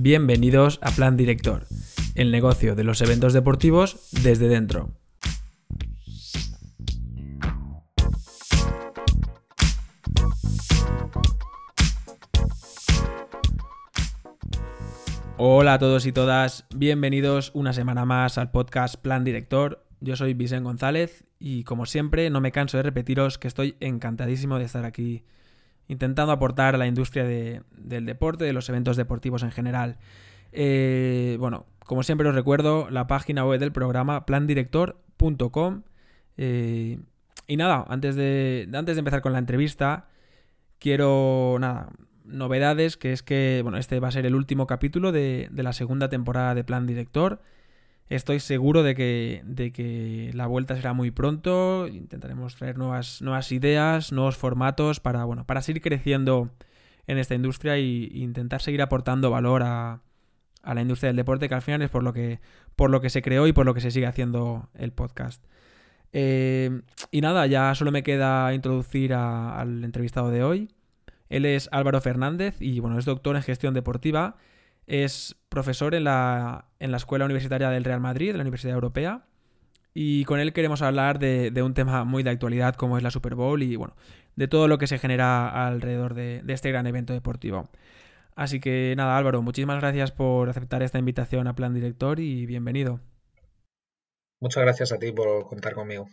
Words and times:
Bienvenidos 0.00 0.78
a 0.80 0.92
Plan 0.92 1.16
Director, 1.16 1.66
el 2.14 2.30
negocio 2.30 2.76
de 2.76 2.84
los 2.84 3.00
eventos 3.00 3.32
deportivos 3.32 4.10
desde 4.22 4.46
dentro. 4.46 4.92
Hola 15.36 15.74
a 15.74 15.78
todos 15.80 16.06
y 16.06 16.12
todas, 16.12 16.64
bienvenidos 16.72 17.50
una 17.54 17.72
semana 17.72 18.04
más 18.04 18.38
al 18.38 18.52
podcast 18.52 18.94
Plan 18.94 19.24
Director. 19.24 19.84
Yo 19.98 20.14
soy 20.14 20.32
Vicente 20.32 20.62
González 20.62 21.24
y 21.40 21.64
como 21.64 21.86
siempre 21.86 22.30
no 22.30 22.40
me 22.40 22.52
canso 22.52 22.76
de 22.76 22.84
repetiros 22.84 23.36
que 23.36 23.48
estoy 23.48 23.74
encantadísimo 23.80 24.60
de 24.60 24.64
estar 24.64 24.84
aquí 24.84 25.24
intentando 25.88 26.32
aportar 26.32 26.74
a 26.74 26.78
la 26.78 26.86
industria 26.86 27.24
del 27.24 28.06
deporte, 28.06 28.44
de 28.44 28.52
los 28.52 28.68
eventos 28.68 28.96
deportivos 28.96 29.42
en 29.42 29.50
general. 29.50 29.96
Eh, 30.52 31.36
bueno, 31.40 31.66
como 31.84 32.02
siempre 32.02 32.28
os 32.28 32.34
recuerdo 32.34 32.88
la 32.90 33.06
página 33.06 33.44
web 33.44 33.58
del 33.58 33.72
programa 33.72 34.26
plandirector.com. 34.26 35.82
Eh, 36.36 36.98
y 37.46 37.56
nada, 37.56 37.84
antes 37.88 38.14
de, 38.14 38.68
antes 38.74 38.96
de 38.96 39.00
empezar 39.00 39.22
con 39.22 39.32
la 39.32 39.38
entrevista, 39.38 40.08
quiero 40.78 41.56
nada, 41.58 41.88
novedades, 42.28 42.96
que 42.96 43.12
es 43.12 43.22
que, 43.22 43.60
bueno, 43.62 43.78
este 43.78 44.00
va 44.00 44.08
a 44.08 44.12
ser 44.12 44.26
el 44.26 44.34
último 44.34 44.66
capítulo 44.66 45.12
de, 45.12 45.48
la 45.54 45.72
segunda 45.72 46.08
temporada 46.08 46.54
de 46.54 46.64
Plan 46.64 46.86
Director. 46.86 47.40
Estoy 48.08 48.40
seguro 48.40 48.82
de 48.82 48.94
que, 48.94 49.42
de 49.44 49.70
que 49.70 50.30
la 50.32 50.46
vuelta 50.46 50.74
será 50.74 50.94
muy 50.94 51.10
pronto. 51.10 51.86
Intentaremos 51.88 52.56
traer 52.56 52.78
nuevas, 52.78 53.20
nuevas 53.20 53.52
ideas, 53.52 54.12
nuevos 54.12 54.36
formatos 54.36 54.98
para, 55.00 55.24
bueno, 55.24 55.44
para 55.44 55.60
seguir 55.60 55.82
creciendo 55.82 56.50
en 57.06 57.18
esta 57.18 57.34
industria 57.34 57.76
e 57.76 57.82
intentar 57.82 58.62
seguir 58.62 58.80
aportando 58.80 59.30
valor 59.30 59.62
a, 59.62 60.00
a, 60.62 60.74
la 60.74 60.80
industria 60.80 61.08
del 61.08 61.16
deporte, 61.16 61.48
que 61.48 61.54
al 61.54 61.62
final 61.62 61.82
es 61.82 61.90
por 61.90 62.02
lo 62.02 62.12
que, 62.14 62.40
por 62.76 62.90
lo 62.90 63.00
que 63.00 63.10
se 63.10 63.20
creó 63.20 63.46
y 63.46 63.52
por 63.52 63.66
lo 63.66 63.74
que 63.74 63.80
se 63.82 63.90
sigue 63.90 64.06
haciendo 64.06 64.70
el 64.74 64.92
podcast. 64.92 65.44
Eh, 66.12 66.80
y 67.10 67.20
nada, 67.20 67.46
ya 67.46 67.74
solo 67.74 67.92
me 67.92 68.02
queda 68.02 68.54
introducir 68.54 69.12
al 69.12 69.84
entrevistado 69.84 70.30
de 70.30 70.42
hoy. 70.42 70.68
Él 71.28 71.44
es 71.44 71.68
Álvaro 71.72 72.00
Fernández 72.00 72.56
y 72.60 72.80
bueno, 72.80 72.98
es 72.98 73.04
doctor 73.04 73.36
en 73.36 73.42
gestión 73.42 73.74
deportiva, 73.74 74.36
es 74.88 75.36
profesor 75.48 75.94
en 75.94 76.04
la, 76.04 76.66
en 76.80 76.90
la 76.90 76.96
Escuela 76.96 77.24
Universitaria 77.24 77.70
del 77.70 77.84
Real 77.84 78.00
Madrid, 78.00 78.32
de 78.32 78.38
la 78.38 78.42
Universidad 78.42 78.74
Europea, 78.74 79.28
y 80.00 80.24
con 80.24 80.38
él 80.38 80.52
queremos 80.52 80.80
hablar 80.82 81.18
de, 81.18 81.52
un 81.62 81.74
tema 81.74 82.04
muy 82.04 82.22
de 82.22 82.30
actualidad 82.30 82.76
como 82.76 82.96
es 82.96 83.02
la 83.02 83.10
Super 83.10 83.34
Bowl 83.34 83.62
y 83.62 83.76
bueno, 83.76 83.96
de 84.36 84.46
todo 84.46 84.68
lo 84.68 84.78
que 84.78 84.86
se 84.86 84.98
genera 84.98 85.66
alrededor 85.66 86.14
de, 86.14 86.42
este 86.48 86.70
gran 86.70 86.86
evento 86.86 87.12
deportivo. 87.12 87.68
Así 88.36 88.60
que 88.60 88.94
nada, 88.96 89.18
Álvaro, 89.18 89.42
muchísimas 89.42 89.80
gracias 89.80 90.12
por 90.12 90.48
aceptar 90.48 90.82
esta 90.82 91.00
invitación 91.00 91.48
a 91.48 91.56
Plan 91.56 91.74
Director 91.74 92.20
y 92.20 92.46
bienvenido. 92.46 93.00
Muchas 94.40 94.62
gracias 94.62 94.92
a 94.92 94.98
ti 94.98 95.10
por 95.10 95.48
contar 95.48 95.74
conmigo. 95.74 96.06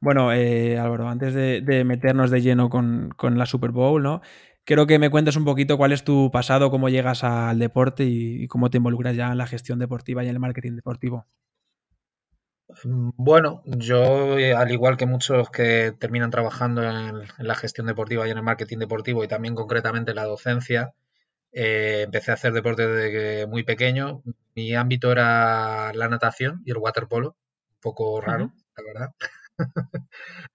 Bueno, 0.00 0.32
eh, 0.32 0.76
Álvaro, 0.80 1.08
antes 1.08 1.32
de, 1.32 1.84
meternos 1.84 2.32
de 2.32 2.42
lleno 2.42 2.68
con, 2.68 3.14
la 3.20 3.46
Super 3.46 3.70
Bowl, 3.70 4.02
¿no? 4.02 4.20
Quiero 4.64 4.86
que 4.86 4.98
me 4.98 5.10
cuentes 5.10 5.36
un 5.36 5.44
poquito 5.44 5.76
cuál 5.76 5.92
es 5.92 6.04
tu 6.04 6.30
pasado, 6.30 6.70
cómo 6.70 6.88
llegas 6.88 7.24
al 7.24 7.58
deporte 7.58 8.04
y, 8.04 8.46
cómo 8.46 8.70
te 8.70 8.76
involucras 8.76 9.16
ya 9.16 9.32
en 9.32 9.38
la 9.38 9.46
gestión 9.46 9.80
deportiva 9.80 10.22
y 10.22 10.28
en 10.28 10.34
el 10.34 10.40
marketing 10.40 10.76
deportivo. 10.76 11.26
Mm, 12.84 13.10
bueno, 13.16 13.62
yo, 13.64 14.38
eh, 14.38 14.54
al 14.54 14.70
igual 14.70 14.96
que 14.96 15.06
muchos 15.06 15.50
que 15.50 15.92
terminan 15.98 16.30
trabajando 16.30 16.82
en, 16.82 17.22
la 17.38 17.54
gestión 17.56 17.88
deportiva 17.88 18.26
y 18.26 18.30
en 18.30 18.36
el 18.38 18.44
marketing 18.44 18.78
deportivo 18.78 19.24
y 19.24 19.28
también 19.28 19.56
concretamente 19.56 20.12
en 20.12 20.16
la 20.16 20.24
docencia, 20.24 20.94
eh, 21.52 22.02
empecé 22.04 22.30
a 22.30 22.34
hacer 22.34 22.52
deporte 22.52 22.86
desde 22.86 23.46
muy 23.48 23.64
pequeño. 23.64 24.22
Mi 24.54 24.74
ámbito 24.76 25.10
era 25.10 25.92
la 25.92 26.08
natación 26.08 26.62
y 26.64 26.70
el 26.70 26.78
waterpolo, 26.78 27.30
un 27.30 27.80
poco 27.80 28.20
raro, 28.20 28.52
la 28.76 28.84
verdad. 28.84 29.10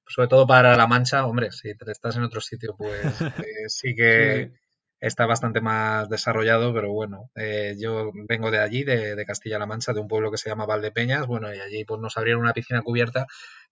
Sobre 0.08 0.28
todo 0.28 0.48
para 0.48 0.76
La 0.78 0.88
Mancha, 0.88 1.26
hombre, 1.26 1.52
si 1.52 1.70
estás 1.70 2.16
en 2.16 2.24
otro 2.24 2.42
sitio, 2.42 2.76
pues 2.78 3.02
eh, 3.46 3.68
sí 3.68 3.96
que 3.96 4.52
está 5.00 5.26
bastante 5.26 5.62
más 5.62 6.10
desarrollado, 6.10 6.74
pero 6.74 6.92
bueno, 6.92 7.30
eh, 7.36 7.76
yo 7.80 8.12
vengo 8.28 8.50
de 8.50 8.60
allí, 8.60 8.84
de, 8.84 9.24
Castilla-La 9.26 9.66
Mancha, 9.66 9.94
de 9.94 10.00
un 10.00 10.08
pueblo 10.08 10.32
que 10.32 10.38
se 10.38 10.50
llama 10.50 10.66
Valdepeñas, 10.66 11.28
bueno, 11.28 11.54
y 11.54 11.60
allí 11.60 11.86
pues 11.86 12.02
nos 12.02 12.18
abrieron 12.18 12.42
una 12.42 12.54
piscina 12.54 12.82
cubierta 12.82 13.28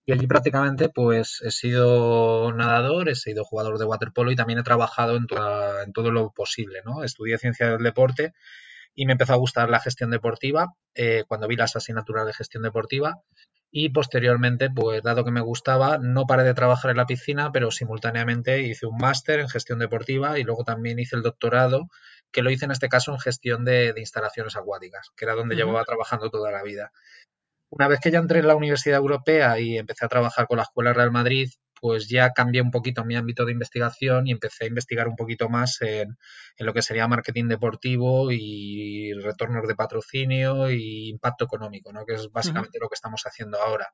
y 0.05 0.11
allí 0.11 0.27
prácticamente 0.27 0.89
pues 0.89 1.41
he 1.43 1.49
sido 1.49 2.53
nadador, 2.53 3.09
he 3.09 3.15
sido 3.15 3.43
jugador 3.43 3.79
de 3.79 3.85
waterpolo 3.85 4.31
y 4.31 4.35
también 4.35 4.59
he 4.59 4.63
trabajado 4.63 5.17
en, 5.17 5.25
en 5.83 5.93
todo 5.93 6.11
lo 6.11 6.31
posible, 6.31 6.81
¿no? 6.85 7.03
Estudié 7.03 7.39
ciencia 7.39 7.71
del 7.71 7.83
deporte 7.83 8.33
y 8.95 9.05
me 9.05 9.13
empezó 9.13 9.33
a 9.33 9.37
gustar 9.37 9.69
la 9.69 9.79
gestión 9.79 10.09
deportiva 10.09 10.73
eh, 10.95 11.23
cuando 11.27 11.47
vi 11.47 11.55
las 11.55 11.75
asignaturas 11.75 12.25
de 12.25 12.33
gestión 12.33 12.63
deportiva 12.63 13.21
y 13.71 13.89
posteriormente, 13.89 14.69
pues 14.69 15.03
dado 15.03 15.25
que 15.25 15.31
me 15.31 15.41
gustaba, 15.41 15.97
no 15.97 16.25
paré 16.25 16.43
de 16.43 16.53
trabajar 16.53 16.91
en 16.91 16.97
la 16.97 17.05
piscina, 17.05 17.51
pero 17.51 17.71
simultáneamente 17.71 18.61
hice 18.61 18.85
un 18.85 18.97
máster 18.97 19.39
en 19.39 19.49
gestión 19.49 19.79
deportiva 19.79 20.39
y 20.39 20.43
luego 20.43 20.63
también 20.63 20.99
hice 20.99 21.15
el 21.15 21.23
doctorado, 21.23 21.89
que 22.31 22.41
lo 22.41 22.51
hice 22.51 22.65
en 22.65 22.71
este 22.71 22.89
caso 22.89 23.11
en 23.11 23.19
gestión 23.19 23.65
de, 23.65 23.93
instalaciones 23.97 24.55
acuáticas, 24.55 25.11
que 25.15 25.25
era 25.25 25.35
donde 25.35 25.55
llevaba 25.55 25.83
trabajando 25.83 26.29
toda 26.29 26.51
la 26.51 26.63
vida. 26.63 26.91
Una 27.69 27.87
vez 27.87 27.99
que 27.99 28.11
ya 28.11 28.19
entré 28.19 28.39
en 28.39 28.47
la 28.47 28.55
Universidad 28.55 28.99
Europea 28.99 29.59
y 29.59 29.77
empecé 29.77 30.05
a 30.05 30.09
trabajar 30.09 30.47
con 30.47 30.57
la 30.57 30.63
Escuela 30.63 30.93
Real 30.93 31.11
Madrid, 31.11 31.49
pues 31.85 32.09
ya 32.09 32.31
cambié 32.31 32.63
un 32.63 32.71
poquito 32.71 33.05
mi 33.05 33.15
ámbito 33.15 33.45
de 33.45 33.51
investigación 33.51 34.25
y 34.25 34.31
empecé 34.31 34.63
a 34.63 34.67
investigar 34.67 35.07
un 35.07 35.15
poquito 35.15 35.49
más 35.49 35.79
en, 35.83 36.17
lo 36.57 36.73
que 36.73 36.81
sería 36.81 37.07
marketing 37.07 37.47
deportivo 37.47 38.31
y 38.31 39.13
retornos 39.13 39.67
de 39.67 39.75
patrocinio 39.75 40.71
y 40.71 41.09
impacto 41.09 41.45
económico, 41.45 41.93
¿no? 41.93 42.03
que 42.03 42.15
es 42.15 42.31
básicamente 42.31 42.79
lo 42.81 42.89
que 42.89 42.95
estamos 42.95 43.21
haciendo 43.27 43.61
ahora. 43.61 43.93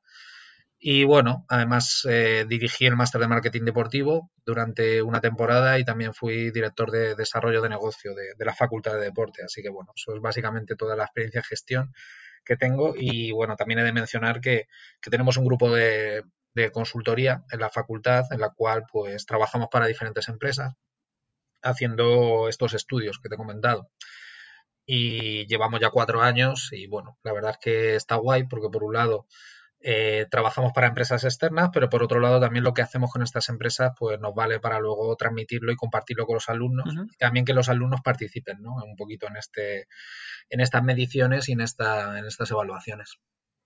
Y 0.78 1.04
bueno, 1.04 1.44
además 1.50 2.06
eh, 2.08 2.46
dirigí 2.48 2.86
el 2.86 2.96
máster 2.96 3.20
de 3.20 3.28
marketing 3.28 3.64
deportivo 3.66 4.30
durante 4.46 5.02
una 5.02 5.20
temporada 5.20 5.78
y 5.78 5.84
también 5.84 6.14
fui 6.14 6.50
director 6.50 6.90
de 6.90 7.14
desarrollo 7.14 7.60
de 7.60 7.68
negocio 7.68 8.14
de, 8.14 8.32
de, 8.38 8.44
la 8.46 8.54
Facultad 8.54 8.94
de 8.94 9.00
Deporte. 9.00 9.44
Así 9.44 9.60
que 9.60 9.68
bueno, 9.68 9.92
eso 9.94 10.14
es 10.14 10.22
básicamente 10.22 10.76
toda 10.76 10.96
la 10.96 11.04
experiencia 11.04 11.40
en 11.40 11.44
gestión 11.44 11.92
que 12.42 12.56
tengo. 12.56 12.94
Y 12.96 13.32
bueno, 13.32 13.54
también 13.54 13.80
he 13.80 13.84
de 13.84 13.92
mencionar 13.92 14.40
que, 14.40 14.66
que 15.02 15.10
tenemos 15.10 15.36
un 15.36 15.44
grupo 15.44 15.70
de, 15.70 16.22
de 16.54 16.70
consultoría 16.70 17.44
en 17.50 17.60
la 17.60 17.70
facultad 17.70 18.24
en 18.30 18.40
la 18.40 18.50
cual 18.50 18.84
pues 18.90 19.26
trabajamos 19.26 19.68
para 19.70 19.86
diferentes 19.86 20.28
empresas 20.28 20.74
haciendo 21.62 22.48
estos 22.48 22.74
estudios 22.74 23.18
que 23.22 23.28
te 23.28 23.36
he 23.36 23.38
comentado. 23.38 23.90
Y 24.84 25.46
llevamos 25.46 25.80
ya 25.80 25.90
cuatro 25.90 26.22
años 26.22 26.70
y 26.72 26.86
bueno, 26.88 27.18
la 27.22 27.32
verdad 27.32 27.52
es 27.52 27.58
que 27.58 27.94
está 27.94 28.16
guay 28.16 28.44
porque 28.44 28.68
por 28.68 28.82
un 28.82 28.94
lado 28.94 29.26
eh, 29.84 30.26
trabajamos 30.30 30.72
para 30.72 30.88
empresas 30.88 31.24
externas, 31.24 31.70
pero 31.72 31.88
por 31.88 32.02
otro 32.02 32.20
lado 32.20 32.40
también 32.40 32.64
lo 32.64 32.74
que 32.74 32.82
hacemos 32.82 33.10
con 33.10 33.22
estas 33.22 33.48
empresas 33.48 33.92
pues 33.98 34.18
nos 34.20 34.34
vale 34.34 34.60
para 34.60 34.78
luego 34.80 35.14
transmitirlo 35.16 35.72
y 35.72 35.76
compartirlo 35.76 36.26
con 36.26 36.34
los 36.34 36.48
alumnos 36.48 36.92
y 37.12 37.16
también 37.16 37.44
que 37.44 37.54
los 37.54 37.68
alumnos 37.68 38.00
participen 38.00 38.60
¿no? 38.60 38.74
un 38.74 38.96
poquito 38.96 39.26
en 39.28 39.36
este 39.36 39.88
en 40.50 40.60
estas 40.60 40.82
mediciones 40.84 41.48
y 41.48 41.52
en 41.52 41.60
esta 41.62 42.18
en 42.18 42.26
estas 42.26 42.50
evaluaciones. 42.50 43.18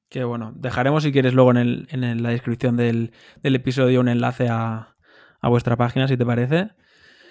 Que 0.08 0.24
bueno, 0.24 0.52
dejaremos 0.56 1.02
si 1.02 1.12
quieres 1.12 1.34
luego 1.34 1.50
en, 1.52 1.86
en 1.90 2.22
la 2.22 2.30
descripción 2.30 2.76
del, 2.76 3.12
episodio 3.42 4.00
un 4.00 4.08
enlace 4.08 4.48
a, 4.48 4.94
vuestra 5.42 5.76
página, 5.76 6.08
si 6.08 6.16
te 6.16 6.26
parece. 6.26 6.70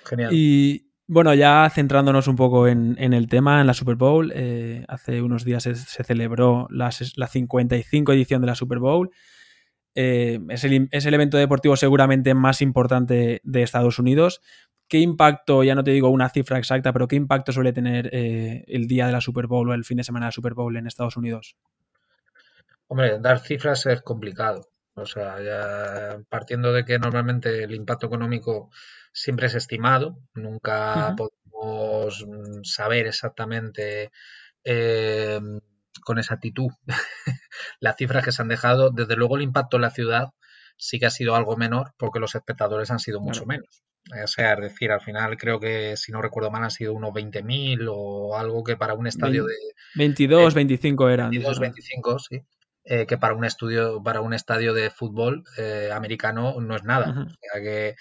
Genial. 0.05 0.29
Y 0.33 0.91
bueno, 1.07 1.33
ya 1.33 1.69
centrándonos 1.69 2.27
un 2.27 2.35
poco 2.35 2.67
en, 2.67 2.97
el 2.97 3.27
tema, 3.27 3.61
en 3.61 3.67
la 3.67 3.73
Super 3.73 3.95
Bowl, 3.95 4.31
eh, 4.33 4.85
hace 4.87 5.21
unos 5.21 5.45
días 5.45 5.63
se, 5.63 5.75
celebró 5.75 6.67
la, 6.71 6.89
la, 7.15 7.27
55 7.27 8.13
edición 8.13 8.41
de 8.41 8.47
la 8.47 8.55
Super 8.55 8.79
Bowl. 8.79 9.11
Eh, 9.93 10.39
es, 10.49 10.63
el, 10.63 11.13
evento 11.13 11.37
deportivo 11.37 11.77
seguramente 11.77 12.33
más 12.33 12.61
importante 12.61 13.39
de 13.43 13.61
Estados 13.61 13.99
Unidos. 13.99 14.41
¿Qué 14.87 14.99
impacto, 14.99 15.63
ya 15.63 15.75
no 15.75 15.83
te 15.83 15.91
digo 15.91 16.09
una 16.09 16.29
cifra 16.29 16.57
exacta, 16.57 16.91
pero 16.91 17.07
qué 17.07 17.15
impacto 17.15 17.51
suele 17.51 17.71
tener 17.71 18.09
eh, 18.11 18.63
el 18.67 18.87
día 18.87 19.05
de 19.05 19.13
la 19.13 19.21
Super 19.21 19.47
Bowl 19.47 19.69
o 19.69 19.73
el 19.73 19.85
fin 19.85 19.97
de 19.97 20.03
semana 20.03 20.25
de 20.25 20.27
la 20.29 20.31
Super 20.31 20.53
Bowl 20.53 20.75
en 20.75 20.87
Estados 20.87 21.17
Unidos? 21.17 21.55
Hombre, 22.87 23.19
dar 23.19 23.39
cifras 23.39 23.85
es 23.85 24.01
complicado. 24.01 24.67
O 24.95 25.05
sea, 25.05 25.41
ya 25.41 26.19
partiendo 26.29 26.71
de 26.71 26.85
que 26.85 26.97
normalmente 26.99 27.63
el 27.63 27.73
impacto 27.73 28.07
económico 28.07 28.69
siempre 29.11 29.47
es 29.47 29.55
estimado, 29.55 30.17
nunca 30.33 31.15
podemos 31.17 32.25
mm, 32.25 32.63
saber 32.63 33.07
exactamente 33.07 34.11
eh, 34.63 35.39
con 36.01 36.17
exactitud 36.17 36.69
las 37.79 37.97
cifras 37.97 38.23
que 38.23 38.31
se 38.31 38.41
han 38.41 38.47
dejado. 38.47 38.91
Desde 38.91 39.15
luego 39.15 39.35
el 39.35 39.43
impacto 39.43 39.77
en 39.77 39.81
la 39.81 39.89
ciudad 39.89 40.29
sí 40.77 40.99
que 40.99 41.07
ha 41.07 41.11
sido 41.11 41.35
algo 41.35 41.57
menor 41.57 41.93
porque 41.97 42.19
los 42.19 42.35
espectadores 42.35 42.89
han 42.91 42.99
sido 42.99 43.19
mucho 43.19 43.45
menos. 43.45 43.83
O 44.23 44.27
sea, 44.27 44.53
es 44.53 44.61
decir, 44.61 44.91
al 44.91 45.01
final 45.01 45.35
creo 45.35 45.59
que, 45.59 45.97
si 45.97 46.11
no 46.11 46.21
recuerdo 46.21 46.51
mal, 46.51 46.63
han 46.63 46.71
sido 46.71 46.93
unos 46.93 47.11
20.000 47.11 47.87
o 47.91 48.37
algo 48.37 48.63
que 48.63 48.77
para 48.77 48.93
un 48.93 49.07
estadio 49.07 49.45
de... 49.45 49.55
22, 49.95 50.53
25 50.53 51.09
eran. 51.09 51.31
22, 51.31 51.59
25, 51.59 52.19
sí. 52.19 52.41
Eh, 52.85 53.05
que 53.07 53.17
para 53.17 53.33
un 53.33 53.45
estudio, 53.45 54.01
para 54.03 54.21
un 54.21 54.33
estadio 54.33 54.73
de 54.73 54.91
fútbol 54.91 55.43
eh, 55.57 55.89
americano 55.93 56.59
no 56.61 56.75
es 56.75 56.83
nada. 56.83 57.17
O 57.25 57.51
sea 57.53 57.61
que 57.61 57.95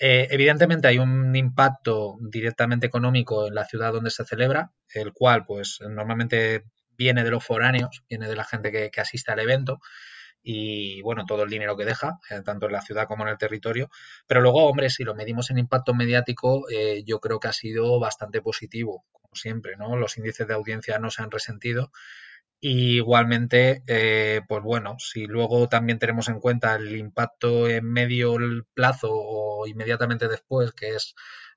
Eh, 0.00 0.28
evidentemente 0.30 0.88
hay 0.88 0.98
un 0.98 1.34
impacto 1.36 2.16
directamente 2.20 2.86
económico 2.86 3.46
en 3.48 3.54
la 3.54 3.64
ciudad 3.64 3.92
donde 3.94 4.10
se 4.10 4.24
celebra, 4.24 4.72
el 4.94 5.12
cual 5.12 5.44
pues 5.46 5.78
normalmente 5.88 6.64
viene 6.98 7.24
de 7.24 7.30
los 7.30 7.44
foráneos, 7.44 8.02
viene 8.08 8.28
de 8.28 8.36
la 8.36 8.44
gente 8.44 8.72
que, 8.72 8.90
que 8.90 9.00
asiste 9.00 9.32
al 9.32 9.40
evento 9.40 9.80
y 10.42 11.00
bueno, 11.02 11.24
todo 11.26 11.42
el 11.44 11.50
dinero 11.50 11.76
que 11.76 11.84
deja, 11.86 12.18
eh, 12.30 12.42
tanto 12.44 12.66
en 12.66 12.72
la 12.72 12.82
ciudad 12.82 13.06
como 13.06 13.24
en 13.24 13.30
el 13.30 13.38
territorio. 13.38 13.88
Pero 14.26 14.40
luego, 14.42 14.66
hombre, 14.66 14.90
si 14.90 15.04
lo 15.04 15.14
medimos 15.14 15.50
en 15.50 15.58
impacto 15.58 15.94
mediático, 15.94 16.66
eh, 16.70 17.02
yo 17.06 17.20
creo 17.20 17.40
que 17.40 17.48
ha 17.48 17.52
sido 17.52 17.98
bastante 18.00 18.42
positivo, 18.42 19.04
como 19.12 19.34
siempre, 19.34 19.76
¿no? 19.76 19.96
Los 19.96 20.16
índices 20.18 20.46
de 20.46 20.54
audiencia 20.54 20.98
no 20.98 21.10
se 21.10 21.22
han 21.22 21.30
resentido. 21.30 21.90
Y 22.60 22.96
igualmente, 22.96 23.82
eh, 23.86 24.40
pues 24.48 24.62
bueno, 24.62 24.96
si 24.98 25.26
luego 25.26 25.68
también 25.68 25.98
tenemos 25.98 26.28
en 26.28 26.40
cuenta 26.40 26.76
el 26.76 26.96
impacto 26.96 27.68
en 27.68 27.84
medio 27.92 28.36
plazo 28.72 29.10
o 29.12 29.66
inmediatamente 29.66 30.28
después, 30.28 30.72
que 30.72 30.94
es 30.96 31.14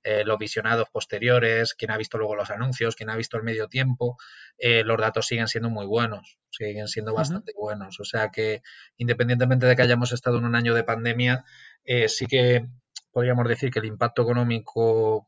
eh, 0.09 0.23
los 0.23 0.37
visionados 0.37 0.89
posteriores, 0.89 1.73
quien 1.73 1.91
ha 1.91 1.97
visto 1.97 2.17
luego 2.17 2.35
los 2.35 2.49
anuncios, 2.49 2.95
quien 2.95 3.09
ha 3.09 3.17
visto 3.17 3.35
el 3.35 3.43
medio 3.43 3.67
tiempo, 3.67 4.17
eh, 4.57 4.83
los 4.85 4.97
datos 4.97 5.27
siguen 5.27 5.49
siendo 5.49 5.69
muy 5.69 5.85
buenos, 5.85 6.37
siguen 6.49 6.87
siendo 6.87 7.13
bastante 7.13 7.51
buenos. 7.53 7.99
O 7.99 8.05
sea 8.05 8.29
que 8.29 8.61
independientemente 8.95 9.65
de 9.65 9.75
que 9.75 9.81
hayamos 9.81 10.13
estado 10.13 10.37
en 10.37 10.45
un 10.45 10.55
año 10.55 10.73
de 10.73 10.85
pandemia, 10.85 11.43
eh, 11.83 12.07
sí 12.07 12.25
que 12.25 12.67
podríamos 13.11 13.49
decir 13.49 13.69
que 13.69 13.79
el 13.79 13.85
impacto 13.85 14.21
económico 14.21 15.27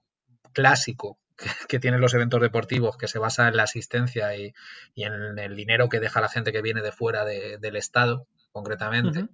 clásico 0.54 1.20
que, 1.68 1.80
tienen 1.80 2.02
los 2.02 2.14
eventos 2.14 2.42
deportivos, 2.42 2.98
que 2.98 3.08
se 3.08 3.20
basa 3.20 3.48
en 3.48 3.58
la 3.58 3.64
asistencia 3.64 4.36
y, 4.36 4.54
en 4.96 5.40
el 5.40 5.56
dinero 5.56 5.90
que 5.90 6.00
deja 6.00 6.22
la 6.22 6.30
gente 6.30 6.52
que 6.52 6.62
viene 6.62 6.82
de 6.82 6.92
fuera 6.92 7.26
del 7.26 7.76
Estado, 7.76 8.28
concretamente, 8.52 9.28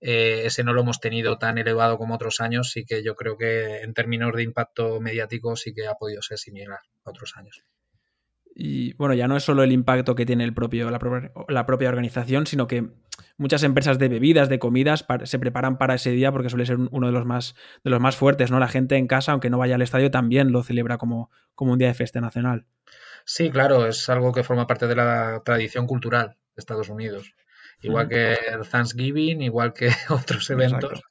eh, 0.00 0.42
ese 0.44 0.64
no 0.64 0.72
lo 0.72 0.82
hemos 0.82 1.00
tenido 1.00 1.38
tan 1.38 1.58
elevado 1.58 1.98
como 1.98 2.14
otros 2.14 2.40
años, 2.40 2.70
sí 2.70 2.84
que 2.84 3.02
yo 3.02 3.14
creo 3.14 3.38
que 3.38 3.80
en 3.80 3.94
términos 3.94 4.32
de 4.34 4.42
impacto 4.42 5.00
mediático 5.00 5.56
sí 5.56 5.72
que 5.72 5.86
ha 5.86 5.94
podido 5.94 6.22
ser 6.22 6.38
similar 6.38 6.80
a 7.04 7.10
otros 7.10 7.36
años. 7.36 7.62
Y 8.58 8.94
bueno, 8.94 9.12
ya 9.12 9.28
no 9.28 9.36
es 9.36 9.42
solo 9.42 9.62
el 9.62 9.70
impacto 9.70 10.14
que 10.14 10.24
tiene 10.24 10.42
el 10.42 10.54
propio, 10.54 10.90
la, 10.90 10.98
propia, 11.66 11.88
organización, 11.90 12.46
sino 12.46 12.66
que 12.66 12.88
muchas 13.36 13.62
empresas 13.64 13.98
de 13.98 14.08
bebidas, 14.08 14.48
de 14.48 14.58
comidas, 14.58 15.04
se 15.24 15.38
preparan 15.38 15.76
para 15.76 15.94
ese 15.94 16.10
día 16.12 16.32
porque 16.32 16.48
suele 16.48 16.64
ser 16.64 16.78
uno 16.78 17.06
de 17.06 17.12
los 17.12 17.26
más, 17.26 17.54
de 17.84 17.90
los 17.90 18.00
más 18.00 18.16
fuertes, 18.16 18.50
¿no? 18.50 18.58
La 18.58 18.68
gente 18.68 18.96
en 18.96 19.08
casa, 19.08 19.32
aunque 19.32 19.50
no 19.50 19.58
vaya 19.58 19.74
al 19.74 19.82
estadio, 19.82 20.10
también 20.10 20.52
lo 20.52 20.62
celebra 20.62 20.96
como, 20.96 21.30
como 21.54 21.72
un 21.72 21.78
día 21.78 21.88
de 21.88 21.94
fiesta 21.94 22.22
nacional. 22.22 22.64
Sí, 23.26 23.50
claro, 23.50 23.86
es 23.86 24.08
algo 24.08 24.32
que 24.32 24.42
forma 24.42 24.66
parte 24.66 24.86
de 24.86 24.96
la 24.96 25.42
tradición 25.44 25.86
cultural 25.86 26.38
de 26.54 26.60
Estados 26.60 26.88
Unidos 26.88 27.34
igual 27.82 28.08
que 28.08 28.32
el 28.32 28.68
Thanksgiving, 28.68 29.42
igual 29.42 29.72
que 29.72 29.90
otros 30.08 30.48
eventos. 30.50 31.02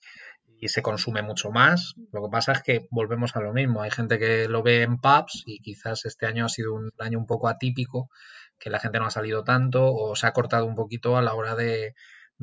Y 0.59 0.69
se 0.69 0.81
consume 0.81 1.21
mucho 1.21 1.51
más. 1.51 1.95
Lo 2.11 2.23
que 2.23 2.29
pasa 2.31 2.53
es 2.53 2.63
que 2.63 2.87
volvemos 2.89 3.35
a 3.35 3.41
lo 3.41 3.53
mismo. 3.53 3.81
Hay 3.81 3.91
gente 3.91 4.17
que 4.17 4.47
lo 4.47 4.63
ve 4.63 4.83
en 4.83 4.99
pubs 4.99 5.43
y 5.45 5.59
quizás 5.59 6.05
este 6.05 6.25
año 6.25 6.45
ha 6.45 6.49
sido 6.49 6.73
un 6.73 6.91
año 6.97 7.19
un 7.19 7.25
poco 7.25 7.47
atípico, 7.47 8.09
que 8.57 8.69
la 8.69 8.79
gente 8.79 8.99
no 8.99 9.05
ha 9.05 9.11
salido 9.11 9.43
tanto 9.43 9.93
o 9.93 10.15
se 10.15 10.27
ha 10.27 10.31
cortado 10.31 10.65
un 10.65 10.75
poquito 10.75 11.17
a 11.17 11.21
la 11.21 11.33
hora 11.33 11.55
de, 11.55 11.93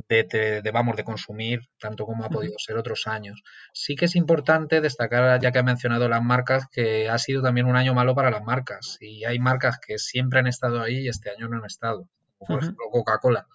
de, 0.09 0.71
vamos, 0.73 0.97
de 0.97 1.05
consumir 1.05 1.61
tanto 1.79 2.07
como 2.07 2.25
ha 2.25 2.31
podido 2.31 2.55
ser 2.59 2.77
otros 2.77 3.07
años. 3.07 3.43
Sí 3.73 3.97
que 3.97 4.05
es 4.05 4.17
importante 4.17 4.81
destacar, 4.81 5.41
ya 5.41 5.53
que 5.53 5.59
ha 5.59 5.63
mencionado 5.63 6.09
las 6.09 6.23
marcas, 6.23 6.67
que 6.71 7.09
ha 7.09 7.19
sido 7.19 7.43
también 7.43 7.67
un 7.67 7.77
año 7.77 7.95
malo 7.95 8.15
para 8.15 8.31
las 8.31 8.43
marcas. 8.43 8.99
Y 9.01 9.25
hay 9.25 9.39
marcas 9.39 9.79
que 9.79 9.99
siempre 9.99 10.41
han 10.41 10.47
estado 10.47 10.81
ahí 10.81 10.99
y 10.99 11.09
este 11.09 11.31
año 11.31 11.49
no 11.49 11.57
han 11.57 11.65
estado, 11.65 12.09
como 12.39 12.57
por 12.57 12.63
ejemplo 12.63 12.87
Coca-Cola 12.91 13.47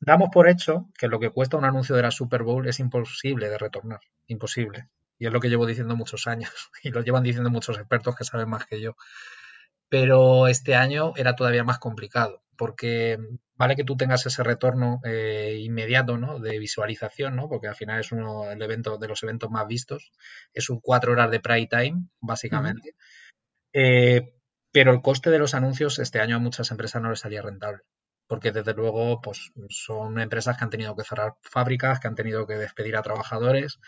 damos 0.00 0.30
por 0.32 0.48
hecho 0.48 0.88
que 0.98 1.08
lo 1.08 1.20
que 1.20 1.30
cuesta 1.30 1.56
un 1.56 1.64
anuncio 1.64 1.96
de 1.96 2.02
la 2.02 2.10
Super 2.10 2.42
Bowl 2.42 2.66
es 2.68 2.80
imposible 2.80 3.48
de 3.48 3.58
retornar, 3.58 4.00
imposible. 4.26 4.88
Y 5.18 5.26
es 5.26 5.32
lo 5.32 5.40
que 5.40 5.48
llevo 5.48 5.66
diciendo 5.66 5.96
muchos 5.96 6.26
años 6.26 6.50
y 6.82 6.90
lo 6.90 7.02
llevan 7.02 7.22
diciendo 7.22 7.50
muchos 7.50 7.78
expertos 7.78 8.16
que 8.16 8.24
saben 8.24 8.48
más 8.48 8.66
que 8.66 8.80
yo. 8.80 8.96
Pero 9.88 10.48
este 10.48 10.74
año 10.74 11.12
era 11.16 11.36
todavía 11.36 11.64
más 11.64 11.78
complicado 11.78 12.42
porque 12.56 13.18
vale 13.56 13.76
que 13.76 13.84
tú 13.84 13.96
tengas 13.96 14.26
ese 14.26 14.42
retorno 14.42 15.00
eh, 15.04 15.58
inmediato 15.60 16.18
¿no? 16.18 16.38
de 16.38 16.58
visualización, 16.58 17.36
¿no? 17.36 17.48
porque 17.48 17.68
al 17.68 17.74
final 17.74 18.00
es 18.00 18.12
uno 18.12 18.50
el 18.50 18.62
evento, 18.62 18.96
de 18.98 19.08
los 19.08 19.22
eventos 19.22 19.50
más 19.50 19.66
vistos, 19.66 20.12
es 20.52 20.70
un 20.70 20.80
cuatro 20.80 21.12
horas 21.12 21.30
de 21.30 21.40
prime 21.40 21.68
time, 21.68 22.08
básicamente. 22.20 22.94
Eh, 23.72 24.34
pero 24.72 24.92
el 24.92 25.02
coste 25.02 25.30
de 25.30 25.38
los 25.38 25.54
anuncios 25.54 25.98
este 25.98 26.20
año 26.20 26.36
a 26.36 26.40
muchas 26.40 26.70
empresas 26.70 27.02
no 27.02 27.10
les 27.10 27.20
salía 27.20 27.42
rentable 27.42 27.82
porque 28.26 28.52
desde 28.52 28.74
luego 28.74 29.20
pues, 29.20 29.52
son 29.68 30.18
empresas 30.18 30.56
que 30.56 30.64
han 30.64 30.70
tenido 30.70 30.96
que 30.96 31.04
cerrar 31.04 31.34
fábricas, 31.42 32.00
que 32.00 32.08
han 32.08 32.14
tenido 32.14 32.46
que 32.46 32.54
despedir 32.54 32.96
a 32.96 33.02
trabajadores 33.02 33.80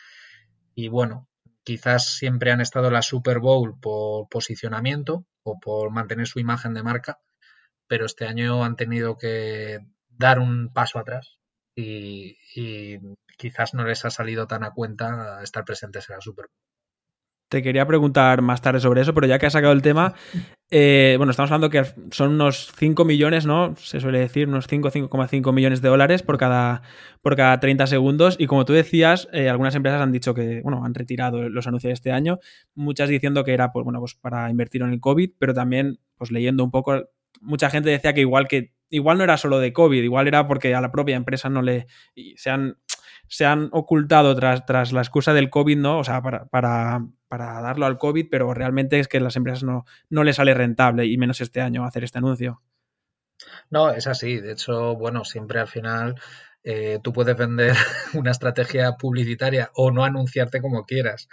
y 0.74 0.88
bueno, 0.88 1.28
quizás 1.64 2.16
siempre 2.16 2.52
han 2.52 2.60
estado 2.60 2.88
en 2.88 2.94
la 2.94 3.02
Super 3.02 3.40
Bowl 3.40 3.78
por 3.80 4.28
posicionamiento 4.28 5.26
o 5.42 5.58
por 5.58 5.90
mantener 5.90 6.26
su 6.26 6.38
imagen 6.38 6.74
de 6.74 6.82
marca, 6.82 7.18
pero 7.88 8.06
este 8.06 8.26
año 8.26 8.64
han 8.64 8.76
tenido 8.76 9.16
que 9.16 9.80
dar 10.08 10.38
un 10.38 10.72
paso 10.72 10.98
atrás 10.98 11.38
y, 11.74 12.36
y 12.54 12.98
quizás 13.38 13.74
no 13.74 13.84
les 13.84 14.04
ha 14.04 14.10
salido 14.10 14.46
tan 14.46 14.64
a 14.64 14.72
cuenta 14.72 15.42
estar 15.42 15.64
presentes 15.64 16.08
en 16.08 16.16
la 16.16 16.20
Super 16.20 16.46
Bowl. 16.46 16.75
Te 17.48 17.62
quería 17.62 17.86
preguntar 17.86 18.42
más 18.42 18.60
tarde 18.60 18.80
sobre 18.80 19.02
eso, 19.02 19.14
pero 19.14 19.28
ya 19.28 19.38
que 19.38 19.46
has 19.46 19.52
sacado 19.52 19.72
el 19.72 19.80
tema, 19.80 20.14
eh, 20.68 21.14
bueno, 21.16 21.30
estamos 21.30 21.52
hablando 21.52 21.70
que 21.70 21.84
son 22.10 22.32
unos 22.34 22.72
5 22.76 23.04
millones, 23.04 23.46
¿no? 23.46 23.76
Se 23.76 24.00
suele 24.00 24.18
decir, 24.18 24.48
unos 24.48 24.66
5, 24.66 24.90
5,5 24.90 25.52
millones 25.52 25.80
de 25.80 25.88
dólares 25.88 26.24
por 26.24 26.38
cada, 26.38 26.82
por 27.22 27.36
cada 27.36 27.60
30 27.60 27.86
segundos. 27.86 28.34
Y 28.40 28.48
como 28.48 28.64
tú 28.64 28.72
decías, 28.72 29.28
eh, 29.32 29.48
algunas 29.48 29.76
empresas 29.76 30.00
han 30.00 30.10
dicho 30.10 30.34
que, 30.34 30.60
bueno, 30.62 30.84
han 30.84 30.94
retirado 30.94 31.48
los 31.48 31.68
anuncios 31.68 31.90
de 31.90 31.94
este 31.94 32.10
año, 32.10 32.40
muchas 32.74 33.08
diciendo 33.08 33.44
que 33.44 33.54
era, 33.54 33.70
pues, 33.72 33.84
bueno, 33.84 34.00
pues 34.00 34.16
para 34.16 34.50
invertir 34.50 34.82
en 34.82 34.92
el 34.92 35.00
COVID, 35.00 35.30
pero 35.38 35.54
también, 35.54 36.00
pues 36.16 36.32
leyendo 36.32 36.64
un 36.64 36.72
poco, 36.72 37.04
mucha 37.40 37.70
gente 37.70 37.90
decía 37.90 38.12
que 38.12 38.22
igual 38.22 38.48
que, 38.48 38.72
igual 38.90 39.18
no 39.18 39.24
era 39.24 39.36
solo 39.36 39.60
de 39.60 39.72
COVID, 39.72 40.02
igual 40.02 40.26
era 40.26 40.48
porque 40.48 40.74
a 40.74 40.80
la 40.80 40.90
propia 40.90 41.14
empresa 41.14 41.48
no 41.48 41.62
le, 41.62 41.86
se 42.34 42.50
han 42.50 42.76
se 43.28 43.44
han 43.44 43.68
ocultado 43.72 44.34
tras, 44.34 44.66
tras 44.66 44.92
la 44.92 45.00
excusa 45.00 45.32
del 45.32 45.50
COVID, 45.50 45.76
¿no? 45.78 45.98
O 45.98 46.04
sea, 46.04 46.22
para, 46.22 46.46
para, 46.46 47.06
para, 47.28 47.60
darlo 47.60 47.86
al 47.86 47.98
COVID, 47.98 48.28
pero 48.30 48.52
realmente 48.54 48.98
es 48.98 49.08
que 49.08 49.18
a 49.18 49.20
las 49.20 49.36
empresas 49.36 49.62
no, 49.62 49.84
no 50.10 50.24
les 50.24 50.36
sale 50.36 50.54
rentable, 50.54 51.06
y 51.06 51.18
menos 51.18 51.40
este 51.40 51.60
año, 51.60 51.84
hacer 51.84 52.04
este 52.04 52.18
anuncio. 52.18 52.62
No, 53.70 53.90
es 53.90 54.06
así. 54.06 54.40
De 54.40 54.52
hecho, 54.52 54.96
bueno, 54.96 55.24
siempre 55.24 55.60
al 55.60 55.68
final 55.68 56.20
eh, 56.64 56.98
tú 57.02 57.12
puedes 57.12 57.36
vender 57.36 57.74
una 58.14 58.30
estrategia 58.30 58.92
publicitaria 58.92 59.70
o 59.74 59.90
no 59.90 60.04
anunciarte 60.04 60.60
como 60.60 60.84
quieras 60.84 61.28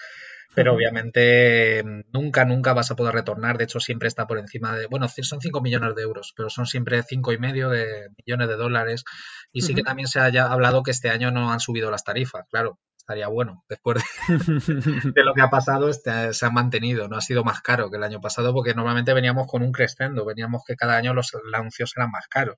pero 0.55 0.73
obviamente 0.73 1.83
nunca, 2.11 2.45
nunca 2.45 2.73
vas 2.73 2.91
a 2.91 2.95
poder 2.95 3.13
retornar. 3.13 3.57
De 3.57 3.63
hecho, 3.63 3.79
siempre 3.79 4.07
está 4.07 4.27
por 4.27 4.37
encima 4.37 4.75
de, 4.77 4.87
bueno, 4.87 5.07
son 5.07 5.41
5 5.41 5.61
millones 5.61 5.95
de 5.95 6.03
euros, 6.03 6.33
pero 6.35 6.49
son 6.49 6.65
siempre 6.65 7.01
cinco 7.03 7.33
y 7.33 7.37
medio 7.37 7.69
de 7.69 8.09
millones 8.25 8.47
de 8.47 8.55
dólares. 8.55 9.03
Y 9.51 9.61
sí 9.61 9.73
que 9.73 9.83
también 9.83 10.07
se 10.07 10.19
haya 10.19 10.51
hablado 10.51 10.83
que 10.83 10.91
este 10.91 11.09
año 11.09 11.31
no 11.31 11.51
han 11.51 11.59
subido 11.59 11.89
las 11.91 12.03
tarifas, 12.03 12.45
claro. 12.49 12.79
Estaría 12.97 13.27
bueno. 13.27 13.65
Después 13.67 14.01
de, 14.27 15.23
lo 15.23 15.33
que 15.33 15.41
ha 15.41 15.49
pasado, 15.49 15.89
este, 15.89 16.33
se 16.33 16.45
ha 16.45 16.49
mantenido. 16.51 17.09
No 17.09 17.17
ha 17.17 17.21
sido 17.21 17.43
más 17.43 17.61
caro 17.61 17.91
que 17.91 17.97
el 17.97 18.03
año 18.03 18.21
pasado, 18.21 18.53
porque 18.53 18.73
normalmente 18.73 19.13
veníamos 19.13 19.45
con 19.47 19.61
un 19.61 19.73
crescendo. 19.73 20.23
Veníamos 20.23 20.63
que 20.65 20.77
cada 20.77 20.95
año 20.95 21.13
los 21.13 21.31
anuncios 21.53 21.91
eran 21.97 22.11
más 22.11 22.27
caros. 22.27 22.57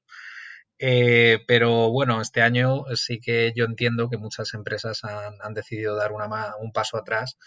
Eh, 0.77 1.39
pero 1.47 1.89
bueno, 1.89 2.21
este 2.21 2.41
año 2.41 2.83
sí 2.93 3.19
que 3.19 3.53
yo 3.55 3.65
entiendo 3.65 4.09
que 4.09 4.17
muchas 4.17 4.53
empresas 4.53 5.03
han, 5.03 5.33
han 5.41 5.53
decidido 5.53 5.95
dar 5.95 6.11
una, 6.11 6.55
un 6.59 6.71
paso 6.71 6.97
atrás 6.97 7.37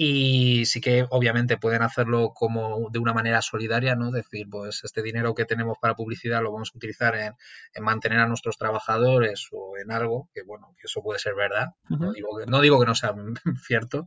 y 0.00 0.64
sí 0.66 0.80
que 0.80 1.06
obviamente 1.10 1.56
pueden 1.56 1.82
hacerlo 1.82 2.30
como 2.32 2.88
de 2.92 3.00
una 3.00 3.12
manera 3.12 3.42
solidaria, 3.42 3.96
¿no? 3.96 4.12
Decir, 4.12 4.46
pues 4.48 4.84
este 4.84 5.02
dinero 5.02 5.34
que 5.34 5.44
tenemos 5.44 5.76
para 5.80 5.96
publicidad 5.96 6.40
lo 6.40 6.52
vamos 6.52 6.70
a 6.72 6.78
utilizar 6.78 7.16
en, 7.16 7.34
mantener 7.82 8.20
a 8.20 8.28
nuestros 8.28 8.56
trabajadores 8.56 9.48
o 9.50 9.76
en 9.76 9.90
algo, 9.90 10.30
que 10.32 10.42
bueno, 10.44 10.72
que 10.78 10.86
eso 10.86 11.02
puede 11.02 11.18
ser 11.18 11.34
verdad, 11.34 11.70
no, 11.88 12.12
digo 12.12 12.38
que, 12.38 12.46
no 12.46 12.60
digo 12.60 12.78
que 12.78 12.86
no 12.86 12.94
sea 12.94 13.12
cierto, 13.66 14.06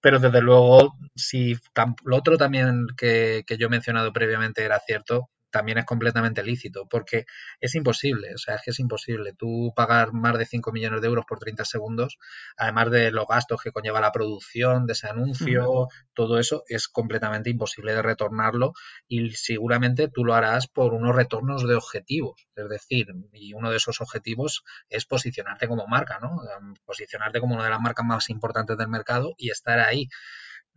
pero 0.00 0.18
desde 0.18 0.42
luego, 0.42 0.96
si 1.14 1.56
lo 2.02 2.16
otro 2.16 2.36
también 2.36 2.88
que, 2.96 3.44
que 3.46 3.56
yo 3.58 3.68
he 3.68 3.70
mencionado 3.70 4.12
previamente 4.12 4.64
era 4.64 4.80
cierto, 4.80 5.30
también 5.50 5.78
es 5.78 5.84
completamente 5.84 6.42
lícito, 6.42 6.86
porque 6.88 7.26
es 7.60 7.74
imposible, 7.74 8.34
o 8.34 8.38
sea, 8.38 8.56
es 8.56 8.62
que 8.62 8.70
es 8.70 8.78
imposible. 8.80 9.32
Tú 9.32 9.72
pagar 9.74 10.12
más 10.12 10.38
de 10.38 10.46
5 10.46 10.72
millones 10.72 11.00
de 11.00 11.08
euros 11.08 11.24
por 11.26 11.38
30 11.38 11.64
segundos, 11.64 12.18
además 12.56 12.90
de 12.90 13.10
los 13.10 13.26
gastos 13.26 13.62
que 13.62 13.72
conlleva 13.72 14.00
la 14.00 14.12
producción 14.12 14.86
de 14.86 14.92
ese 14.92 15.08
anuncio, 15.08 15.88
todo 16.14 16.38
eso 16.38 16.64
es 16.68 16.88
completamente 16.88 17.50
imposible 17.50 17.94
de 17.94 18.02
retornarlo 18.02 18.72
y 19.06 19.30
seguramente 19.30 20.08
tú 20.08 20.24
lo 20.24 20.34
harás 20.34 20.66
por 20.66 20.94
unos 20.94 21.14
retornos 21.14 21.66
de 21.66 21.74
objetivos, 21.74 22.48
es 22.54 22.68
decir, 22.68 23.06
y 23.32 23.54
uno 23.54 23.70
de 23.70 23.76
esos 23.76 24.00
objetivos 24.00 24.64
es 24.88 25.06
posicionarte 25.06 25.68
como 25.68 25.86
marca, 25.86 26.18
¿no? 26.20 26.40
Posicionarte 26.84 27.40
como 27.40 27.54
una 27.54 27.64
de 27.64 27.70
las 27.70 27.80
marcas 27.80 28.06
más 28.06 28.30
importantes 28.30 28.76
del 28.76 28.88
mercado 28.88 29.34
y 29.36 29.50
estar 29.50 29.78
ahí. 29.78 30.08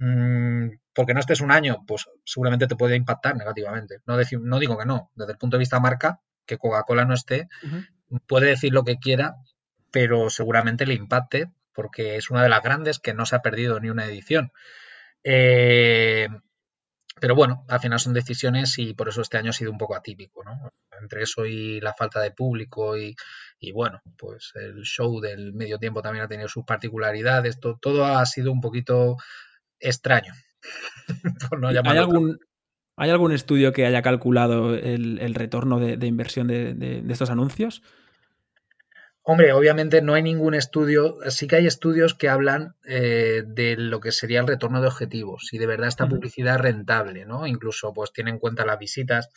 Mm, 0.02 0.80
porque 0.96 1.14
no 1.14 1.20
estés 1.20 1.42
un 1.42 1.52
año, 1.52 1.84
pues 1.86 2.08
seguramente 2.26 2.66
te 2.66 2.76
puede 2.76 2.96
impactar 2.96 3.36
negativamente. 3.38 4.00
No, 4.08 4.18
no 4.18 4.60
digo 4.60 4.78
que 4.78 4.86
no. 4.86 5.12
Desde 5.16 5.34
el 5.34 5.38
punto 5.38 5.58
de 5.58 5.60
vista 5.60 5.80
marca, 5.80 6.22
que 6.48 6.58
Coca-Cola 6.58 7.06
no 7.06 7.14
esté, 7.14 7.48
puede 8.28 8.48
decir 8.48 8.74
lo 8.74 8.84
que 8.84 8.98
quiera, 8.98 9.36
pero 9.92 10.32
seguramente 10.32 10.88
le 10.88 10.96
impacte 10.96 11.52
porque 11.72 12.18
es 12.18 12.32
una 12.32 12.42
de 12.42 12.50
las 12.50 12.64
grandes 12.64 12.98
que 13.00 13.14
no 13.14 13.28
se 13.28 13.36
ha 13.36 13.44
perdido 13.44 13.80
ni 13.80 13.92
una 13.92 14.06
edición. 14.06 14.52
Eh, 15.24 16.28
pero 17.20 17.36
bueno, 17.36 17.64
al 17.68 17.80
final 17.80 18.00
son 18.00 18.14
decisiones 18.14 18.80
y 18.80 18.96
por 18.96 19.08
eso 19.08 19.22
este 19.22 19.38
año 19.38 19.52
ha 19.52 19.54
sido 19.54 19.72
un 19.72 19.78
poco 19.78 19.96
atípico, 19.96 20.44
¿no? 20.44 20.72
Entre 21.00 21.22
eso 21.22 21.46
y 21.46 21.80
la 21.80 21.94
falta 21.94 22.20
de 22.22 22.32
público 22.32 22.98
y, 22.98 23.16
bueno, 23.72 24.02
pues 24.18 24.52
el 24.56 24.82
show 24.82 25.22
del 25.22 25.54
medio 25.54 25.78
tiempo 25.78 26.02
también 26.02 26.26
ha 26.26 26.28
tenido 26.28 26.50
sus 26.50 26.66
particularidades, 26.66 27.60
todo, 27.60 28.06
ha 28.06 28.26
sido 28.26 28.52
un 28.52 28.62
poquito 28.62 29.18
extraño. 29.82 30.34
¿Hay, 31.86 31.98
algún, 31.98 32.40
¿Hay 32.96 33.10
algún 33.10 33.32
estudio 33.32 33.74
que 33.74 33.86
haya 33.86 34.02
calculado 34.02 34.76
el, 34.76 35.36
retorno 35.36 35.80
de, 35.80 36.08
inversión 36.08 36.48
de 36.48 37.04
estos 37.10 37.30
anuncios? 37.30 37.82
Hombre, 39.24 39.54
obviamente 39.54 40.02
no 40.02 40.16
hay 40.16 40.24
ningún 40.24 40.56
estudio, 40.56 41.18
sí 41.30 41.48
que 41.48 41.58
hay 41.58 41.68
estudios 41.68 42.16
que 42.16 42.28
hablan 42.28 42.76
eh, 42.88 43.44
de 43.46 43.76
lo 43.78 44.00
que 44.00 44.12
sería 44.12 44.40
el 44.40 44.48
retorno 44.48 44.82
de 44.82 44.88
objetivos, 44.88 45.46
si 45.48 45.60
de 45.60 45.68
verdad 45.68 45.90
esta 45.90 46.10
publicidad 46.10 46.56
es 46.56 46.62
rentable, 46.62 47.26
¿no? 47.26 47.46
Incluso 47.46 47.94
pues 47.94 48.12
tiene 48.12 48.32
en 48.32 48.40
cuenta 48.40 48.66
las 48.66 48.80
visitas, 48.80 49.30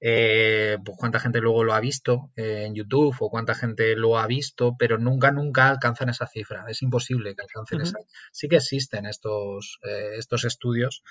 eh, 0.00 0.78
pues 0.84 0.96
cuánta 0.98 1.20
gente 1.20 1.40
luego 1.40 1.64
lo 1.64 1.74
ha 1.74 1.80
visto 1.80 2.30
eh, 2.36 2.64
en 2.66 2.74
YouTube 2.74 3.16
o 3.20 3.30
cuánta 3.30 3.54
gente 3.54 3.96
lo 3.96 4.18
ha 4.18 4.26
visto, 4.26 4.76
pero 4.78 4.98
nunca, 4.98 5.30
nunca 5.30 5.68
alcanzan 5.68 6.08
esa 6.08 6.26
cifra, 6.26 6.64
es 6.68 6.82
imposible 6.82 7.34
que 7.34 7.42
alcancen 7.42 7.80
esa. 7.80 7.98
Sí 8.32 8.48
que 8.48 8.56
existen 8.56 9.06
estos, 9.06 9.78
estos 10.16 10.44
estudios, 10.44 11.02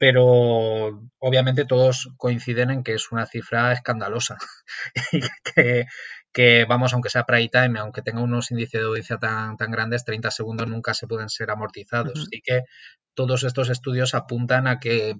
pero 0.00 1.02
obviamente 1.18 1.66
todos 1.66 2.08
coinciden 2.16 2.70
en 2.70 2.82
que 2.82 2.94
es 2.94 3.12
una 3.12 3.26
cifra 3.26 3.70
escandalosa 3.72 4.38
y 5.12 5.20
que 5.52 5.84
que 6.32 6.64
vamos, 6.68 6.92
aunque 6.92 7.10
sea 7.10 7.24
prime 7.24 7.48
time, 7.48 7.78
aunque 7.80 8.02
tenga 8.02 8.20
unos 8.20 8.50
índices 8.50 8.80
de 8.80 8.86
audiencia 8.86 9.18
tan, 9.18 9.56
tan 9.56 9.70
grandes, 9.70 10.04
30 10.04 10.30
segundos 10.30 10.68
nunca 10.68 10.94
se 10.94 11.06
pueden 11.06 11.28
ser 11.28 11.50
amortizados. 11.50 12.18
Así 12.20 12.40
que 12.42 12.62
todos 13.14 13.42
estos 13.44 13.68
estudios 13.68 14.14
apuntan 14.14 14.66
a 14.66 14.78
que 14.78 15.16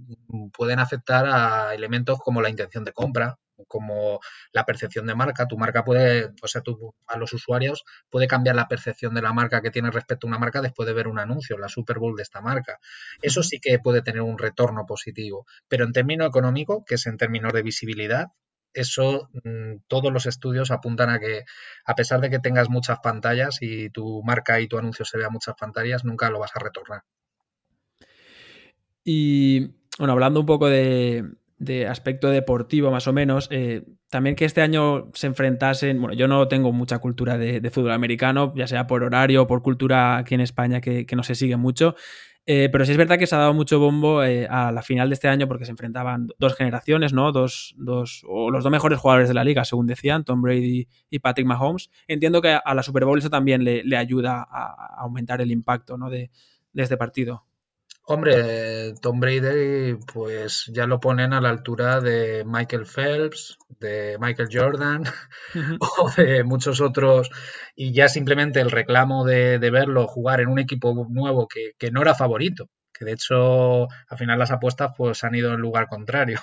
pueden 0.52 0.78
afectar 0.78 1.26
a 1.26 1.74
elementos 1.74 2.18
como 2.20 2.40
la 2.40 2.48
intención 2.48 2.84
de 2.84 2.92
compra, 2.92 3.38
como 3.66 4.20
la 4.52 4.64
percepción 4.64 5.06
de 5.06 5.14
marca. 5.14 5.46
Tu 5.46 5.58
marca 5.58 5.84
puede, 5.84 6.30
o 6.42 6.48
sea, 6.48 6.62
tú, 6.62 6.94
a 7.06 7.18
los 7.18 7.32
usuarios 7.32 7.84
puede 8.08 8.28
cambiar 8.28 8.56
la 8.56 8.68
percepción 8.68 9.14
de 9.14 9.22
la 9.22 9.32
marca 9.32 9.60
que 9.60 9.70
tiene 9.70 9.90
respecto 9.90 10.26
a 10.26 10.28
una 10.28 10.38
marca 10.38 10.62
después 10.62 10.86
de 10.86 10.94
ver 10.94 11.08
un 11.08 11.18
anuncio, 11.18 11.58
la 11.58 11.68
Super 11.68 11.98
Bowl 11.98 12.16
de 12.16 12.22
esta 12.22 12.40
marca. 12.40 12.78
Eso 13.20 13.42
sí 13.42 13.58
que 13.60 13.78
puede 13.78 14.02
tener 14.02 14.22
un 14.22 14.38
retorno 14.38 14.86
positivo. 14.86 15.46
Pero 15.68 15.84
en 15.84 15.92
términos 15.92 16.28
económicos, 16.28 16.84
que 16.86 16.94
es 16.94 17.06
en 17.06 17.16
términos 17.16 17.52
de 17.52 17.62
visibilidad, 17.62 18.28
eso 18.74 19.28
mm, 19.44 19.82
todos 19.86 20.12
los 20.12 20.26
estudios 20.26 20.70
apuntan 20.70 21.10
a 21.10 21.18
que 21.18 21.44
a 21.84 21.94
pesar 21.94 22.20
de 22.20 22.30
que 22.30 22.38
tengas 22.38 22.68
muchas 22.68 22.98
pantallas 23.00 23.58
y 23.60 23.90
tu 23.90 24.22
marca 24.22 24.60
y 24.60 24.68
tu 24.68 24.78
anuncio 24.78 25.04
se 25.04 25.18
vea 25.18 25.30
muchas 25.30 25.54
pantallas, 25.58 26.04
nunca 26.04 26.30
lo 26.30 26.38
vas 26.38 26.52
a 26.54 26.60
retornar. 26.60 27.02
Y 29.04 29.72
bueno, 29.98 30.12
hablando 30.12 30.40
un 30.40 30.46
poco 30.46 30.68
de, 30.68 31.24
aspecto 31.88 32.30
deportivo 32.30 32.90
más 32.90 33.06
o 33.06 33.12
menos, 33.12 33.48
eh, 33.50 33.84
también 34.08 34.36
que 34.36 34.44
este 34.44 34.62
año 34.62 35.10
se 35.14 35.26
enfrentasen, 35.26 36.00
bueno, 36.00 36.14
yo 36.14 36.28
no 36.28 36.48
tengo 36.48 36.72
mucha 36.72 36.98
cultura 36.98 37.38
de, 37.38 37.70
fútbol 37.70 37.92
americano, 37.92 38.52
ya 38.56 38.66
sea 38.66 38.86
por 38.86 39.02
horario 39.02 39.42
o 39.42 39.46
por 39.46 39.62
cultura 39.62 40.16
aquí 40.16 40.34
en 40.34 40.40
España 40.40 40.80
que, 40.80 41.06
que 41.06 41.16
no 41.16 41.22
se 41.22 41.34
sigue 41.34 41.56
mucho, 41.56 41.94
eh, 42.46 42.68
pero 42.72 42.84
sí 42.84 42.92
es 42.92 42.98
verdad 42.98 43.18
que 43.18 43.26
se 43.26 43.34
ha 43.34 43.38
dado 43.38 43.54
mucho 43.54 43.78
bombo 43.78 44.22
eh, 44.22 44.46
a 44.48 44.72
la 44.72 44.82
final 44.82 45.08
de 45.08 45.14
este 45.14 45.28
año 45.28 45.46
porque 45.46 45.64
se 45.64 45.70
enfrentaban 45.70 46.28
dos 46.38 46.56
generaciones, 46.56 47.12
¿no? 47.12 47.32
Dos, 47.32 47.74
dos, 47.76 48.24
o 48.26 48.50
los 48.50 48.64
dos 48.64 48.72
mejores 48.72 48.98
jugadores 48.98 49.28
de 49.28 49.34
la 49.34 49.44
liga, 49.44 49.64
según 49.64 49.86
decían, 49.86 50.24
Tom 50.24 50.42
Brady 50.42 50.88
y 51.10 51.18
Patrick 51.18 51.46
Mahomes. 51.46 51.90
Entiendo 52.08 52.42
que 52.42 52.58
a 52.62 52.74
la 52.74 52.82
Super 52.82 53.04
Bowl 53.04 53.18
eso 53.18 53.30
también 53.30 53.62
le, 53.64 53.96
ayuda 53.96 54.46
a, 54.50 55.02
aumentar 55.02 55.40
el 55.40 55.50
impacto 55.50 55.96
¿no? 55.96 56.10
de, 56.10 56.30
de 56.72 56.82
este 56.82 56.96
partido. 56.96 57.44
Hombre, 58.12 58.92
Tom 59.00 59.20
Brady, 59.20 59.94
pues 60.12 60.68
ya 60.74 60.84
lo 60.88 60.98
ponen 60.98 61.32
a 61.32 61.40
la 61.40 61.50
altura 61.50 62.00
de 62.00 62.42
Michael 62.44 62.84
Phelps, 62.84 63.56
de 63.78 64.16
Michael 64.18 64.48
Jordan 64.50 65.04
o 65.80 66.10
de 66.16 66.42
muchos 66.42 66.80
otros. 66.80 67.30
Y 67.76 67.92
ya 67.92 68.08
simplemente 68.08 68.60
el 68.60 68.72
reclamo 68.72 69.24
de, 69.24 69.58
verlo 69.58 70.08
jugar 70.08 70.40
en 70.40 70.48
un 70.48 70.58
equipo 70.58 71.06
nuevo 71.08 71.46
que, 71.46 71.90
no 71.92 72.02
era 72.02 72.16
favorito, 72.16 72.68
que 72.92 73.04
de 73.04 73.12
hecho 73.12 73.84
al 73.84 74.18
final 74.18 74.40
las 74.40 74.50
apuestas 74.50 74.90
pues 74.96 75.22
han 75.22 75.36
ido 75.36 75.54
en 75.54 75.60
lugar 75.60 75.86
contrario. 75.86 76.40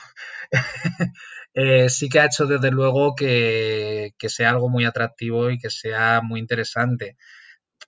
Eh, 1.60 1.90
sí 1.90 2.08
que 2.08 2.20
ha 2.20 2.26
hecho 2.26 2.46
desde 2.46 2.70
luego 2.70 3.16
que, 3.16 4.12
que 4.20 4.30
sea 4.30 4.52
algo 4.52 4.70
muy 4.70 4.86
atractivo 4.86 5.50
y 5.50 5.58
que 5.58 5.72
sea 5.72 6.22
muy 6.22 6.40
interesante 6.40 7.18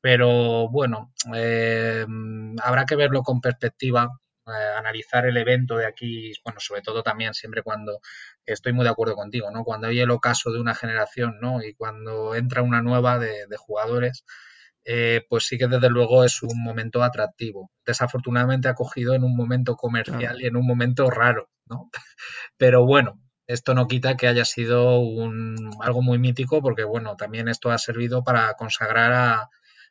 pero 0.02 0.70
bueno, 0.70 1.14
eh, 1.36 2.06
habrá 2.64 2.86
que 2.86 2.96
verlo 2.96 3.22
con 3.22 3.42
perspectiva, 3.42 4.10
eh, 4.48 4.78
analizar 4.78 5.26
el 5.26 5.38
evento 5.38 5.76
de 5.76 5.86
aquí, 5.86 6.34
bueno, 6.44 6.60
sobre 6.60 6.82
todo 6.82 7.04
también 7.04 7.34
siempre 7.34 7.64
cuando 7.64 8.00
estoy 8.46 8.74
muy 8.74 8.84
de 8.84 8.92
acuerdo 8.92 9.16
contigo, 9.16 9.52
¿no? 9.52 9.64
Cuando 9.64 9.88
hay 9.88 10.00
el 10.00 10.12
ocaso 10.12 10.52
de 10.52 10.60
una 10.60 10.74
generación, 10.74 11.38
¿no? 11.42 11.62
Y 11.62 11.74
cuando 11.74 12.34
entra 12.36 12.62
una 12.64 12.82
nueva 12.82 13.20
de, 13.20 13.46
jugadores, 13.58 14.24
eh, 14.86 15.26
pues 15.30 15.46
sí 15.46 15.58
que 15.58 15.68
desde 15.68 15.90
luego 15.90 16.24
es 16.24 16.42
un 16.42 16.64
momento 16.64 17.04
atractivo. 17.04 17.72
Desafortunadamente 17.86 18.70
ha 18.70 18.76
cogido 18.76 19.14
en 19.14 19.24
un 19.24 19.36
momento 19.36 19.76
comercial 19.76 20.42
y 20.42 20.48
en 20.48 20.56
un 20.56 20.66
momento 20.66 21.10
raro, 21.10 21.50
¿no? 21.66 21.90
Pero 22.58 22.86
bueno, 22.86 23.20
esto 23.48 23.74
no 23.76 23.88
quita 23.88 24.18
que 24.18 24.28
haya 24.28 24.46
sido 24.46 25.00
un, 25.00 25.72
algo 25.82 26.02
muy 26.02 26.20
mítico 26.20 26.62
porque, 26.62 26.84
bueno, 26.86 27.16
también 27.18 27.50
esto 27.50 27.72
ha 27.72 27.78
servido 27.78 28.24
para 28.24 28.54
consagrar 28.56 29.12
a, 29.14 29.50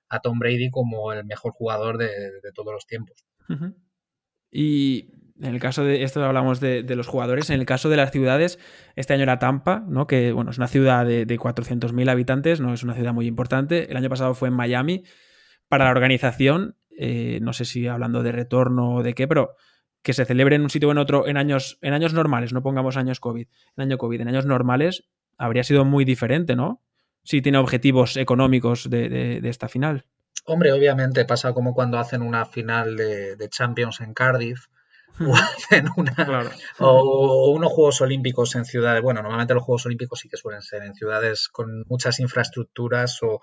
a 0.09 0.21
Tom 0.21 0.39
Brady 0.39 0.71
como 0.71 1.13
el 1.13 1.25
mejor 1.25 1.53
jugador 1.53 1.99
de, 1.99 2.11
todos 2.55 2.73
los 2.73 2.87
tiempos. 2.87 3.25
Y 4.51 5.11
en 5.41 5.55
el 5.55 5.61
caso 5.61 5.85
de 5.85 6.03
esto 6.03 6.25
hablamos 6.25 6.61
de, 6.61 6.83
los 6.97 7.07
jugadores, 7.07 7.51
en 7.51 7.61
el 7.61 7.67
caso 7.67 7.89
de 7.89 7.97
las 7.97 8.11
ciudades, 8.11 8.59
este 8.97 9.15
año 9.15 9.23
era 9.23 9.39
Tampa, 9.39 9.85
¿no? 9.89 10.07
que 10.07 10.33
bueno, 10.33 10.51
es 10.51 10.59
una 10.59 10.69
ciudad 10.69 11.07
de, 11.07 11.27
de 11.27 11.39
400.000 11.39 12.11
habitantes, 12.11 12.61
no 12.61 12.73
es 12.73 12.83
una 12.83 12.95
ciudad 12.95 13.13
muy 13.13 13.27
importante. 13.27 13.91
El 13.91 13.97
año 13.97 14.09
pasado 14.09 14.35
fue 14.35 14.49
en 14.49 14.55
Miami. 14.55 15.05
Para 15.69 15.85
la 15.85 15.91
organización, 15.91 16.77
eh, 17.01 17.39
no 17.43 17.53
sé 17.53 17.65
si 17.65 17.87
hablando 17.87 18.25
de 18.25 18.33
retorno 18.33 18.97
o 18.97 19.03
de 19.03 19.15
qué, 19.15 19.29
pero 19.29 19.55
que 20.03 20.13
se 20.13 20.25
celebre 20.25 20.57
en 20.57 20.63
un 20.63 20.71
sitio 20.71 20.89
o 20.89 20.93
en 20.93 20.99
otro 20.99 21.29
en 21.29 21.37
años, 21.37 21.79
en 21.81 21.93
años 21.93 22.13
normales, 22.13 22.53
no 22.53 22.63
pongamos 22.63 22.97
años 22.97 23.21
COVID, 23.21 23.47
en 23.77 23.83
año 23.83 23.99
COVID, 23.99 24.21
en 24.21 24.29
años 24.29 24.47
normales, 24.47 25.09
habría 25.37 25.63
sido 25.63 25.85
muy 25.85 26.05
diferente, 26.05 26.57
¿no? 26.57 26.83
Si 27.23 27.43
tiene 27.43 27.59
objetivos 27.59 28.17
económicos 28.17 28.89
de, 28.89 29.41
esta 29.45 29.69
final. 29.69 30.05
Hombre, 30.45 30.73
obviamente 30.73 31.25
pasa 31.25 31.53
como 31.53 31.75
cuando 31.75 31.99
hacen 31.99 32.23
una 32.23 32.47
final 32.47 32.97
de, 32.97 33.49
Champions 33.51 34.01
en 34.01 34.15
Cardiff. 34.15 34.67
O, 35.21 35.35
hacen 35.35 35.89
una, 35.97 36.15
o, 36.79 37.51
unos 37.51 37.73
Juegos 37.73 38.01
Olímpicos 38.03 38.55
en 38.55 38.65
ciudades. 38.65 39.03
Bueno, 39.03 39.21
normalmente 39.21 39.53
los 39.53 39.65
Juegos 39.65 39.85
Olímpicos 39.87 40.21
sí 40.21 40.29
que 40.29 40.37
suelen 40.37 40.63
ser 40.63 40.85
en 40.85 40.95
ciudades 40.95 41.49
con 41.49 41.85
muchas 41.89 42.21
infraestructuras 42.21 43.21
o, 43.25 43.41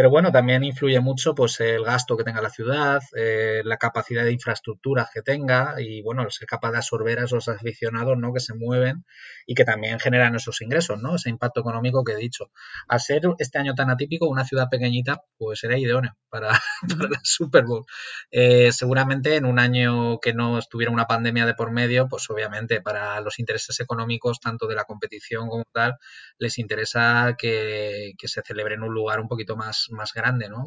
pero 0.00 0.08
bueno, 0.08 0.32
también 0.32 0.64
influye 0.64 0.98
mucho 0.98 1.34
pues 1.34 1.60
el 1.60 1.84
gasto 1.84 2.16
que 2.16 2.24
tenga 2.24 2.40
la 2.40 2.48
ciudad, 2.48 3.02
eh, 3.14 3.60
la 3.66 3.76
capacidad 3.76 4.24
de 4.24 4.32
infraestructuras 4.32 5.10
que 5.12 5.20
tenga 5.20 5.74
y 5.78 6.00
bueno, 6.00 6.24
ser 6.30 6.48
capaz 6.48 6.70
de 6.70 6.78
absorber 6.78 7.18
a 7.18 7.24
esos 7.24 7.48
aficionados 7.48 8.16
¿no? 8.16 8.32
que 8.32 8.40
se 8.40 8.54
mueven 8.54 9.04
y 9.46 9.54
que 9.54 9.66
también 9.66 10.00
generan 10.00 10.34
esos 10.34 10.62
ingresos, 10.62 10.98
¿no? 11.02 11.16
Ese 11.16 11.28
impacto 11.28 11.60
económico 11.60 12.02
que 12.02 12.12
he 12.12 12.16
dicho. 12.16 12.50
Al 12.88 13.00
ser 13.00 13.24
este 13.40 13.58
año 13.58 13.74
tan 13.74 13.90
atípico, 13.90 14.26
una 14.26 14.46
ciudad 14.46 14.70
pequeñita, 14.70 15.20
pues 15.36 15.58
será 15.58 15.76
idóneo 15.76 16.16
para, 16.30 16.48
para 16.98 17.10
la 17.10 17.20
Super 17.22 17.64
Bowl. 17.66 17.84
Eh, 18.30 18.72
seguramente 18.72 19.36
en 19.36 19.44
un 19.44 19.58
año 19.58 20.18
que 20.18 20.32
no 20.32 20.58
estuviera 20.58 20.90
una 20.90 21.06
pandemia 21.06 21.44
de 21.44 21.52
por 21.52 21.72
medio, 21.72 22.08
pues 22.08 22.30
obviamente 22.30 22.80
para 22.80 23.20
los 23.20 23.38
intereses 23.38 23.78
económicos, 23.80 24.40
tanto 24.40 24.66
de 24.66 24.76
la 24.76 24.84
competición 24.84 25.50
como 25.50 25.64
tal, 25.74 25.98
les 26.38 26.58
interesa 26.58 27.34
que, 27.36 28.14
que 28.16 28.28
se 28.28 28.40
celebre 28.40 28.76
en 28.76 28.82
un 28.82 28.94
lugar 28.94 29.20
un 29.20 29.28
poquito 29.28 29.56
más 29.56 29.89
más, 29.92 30.12
grande, 30.14 30.48
¿no? 30.48 30.66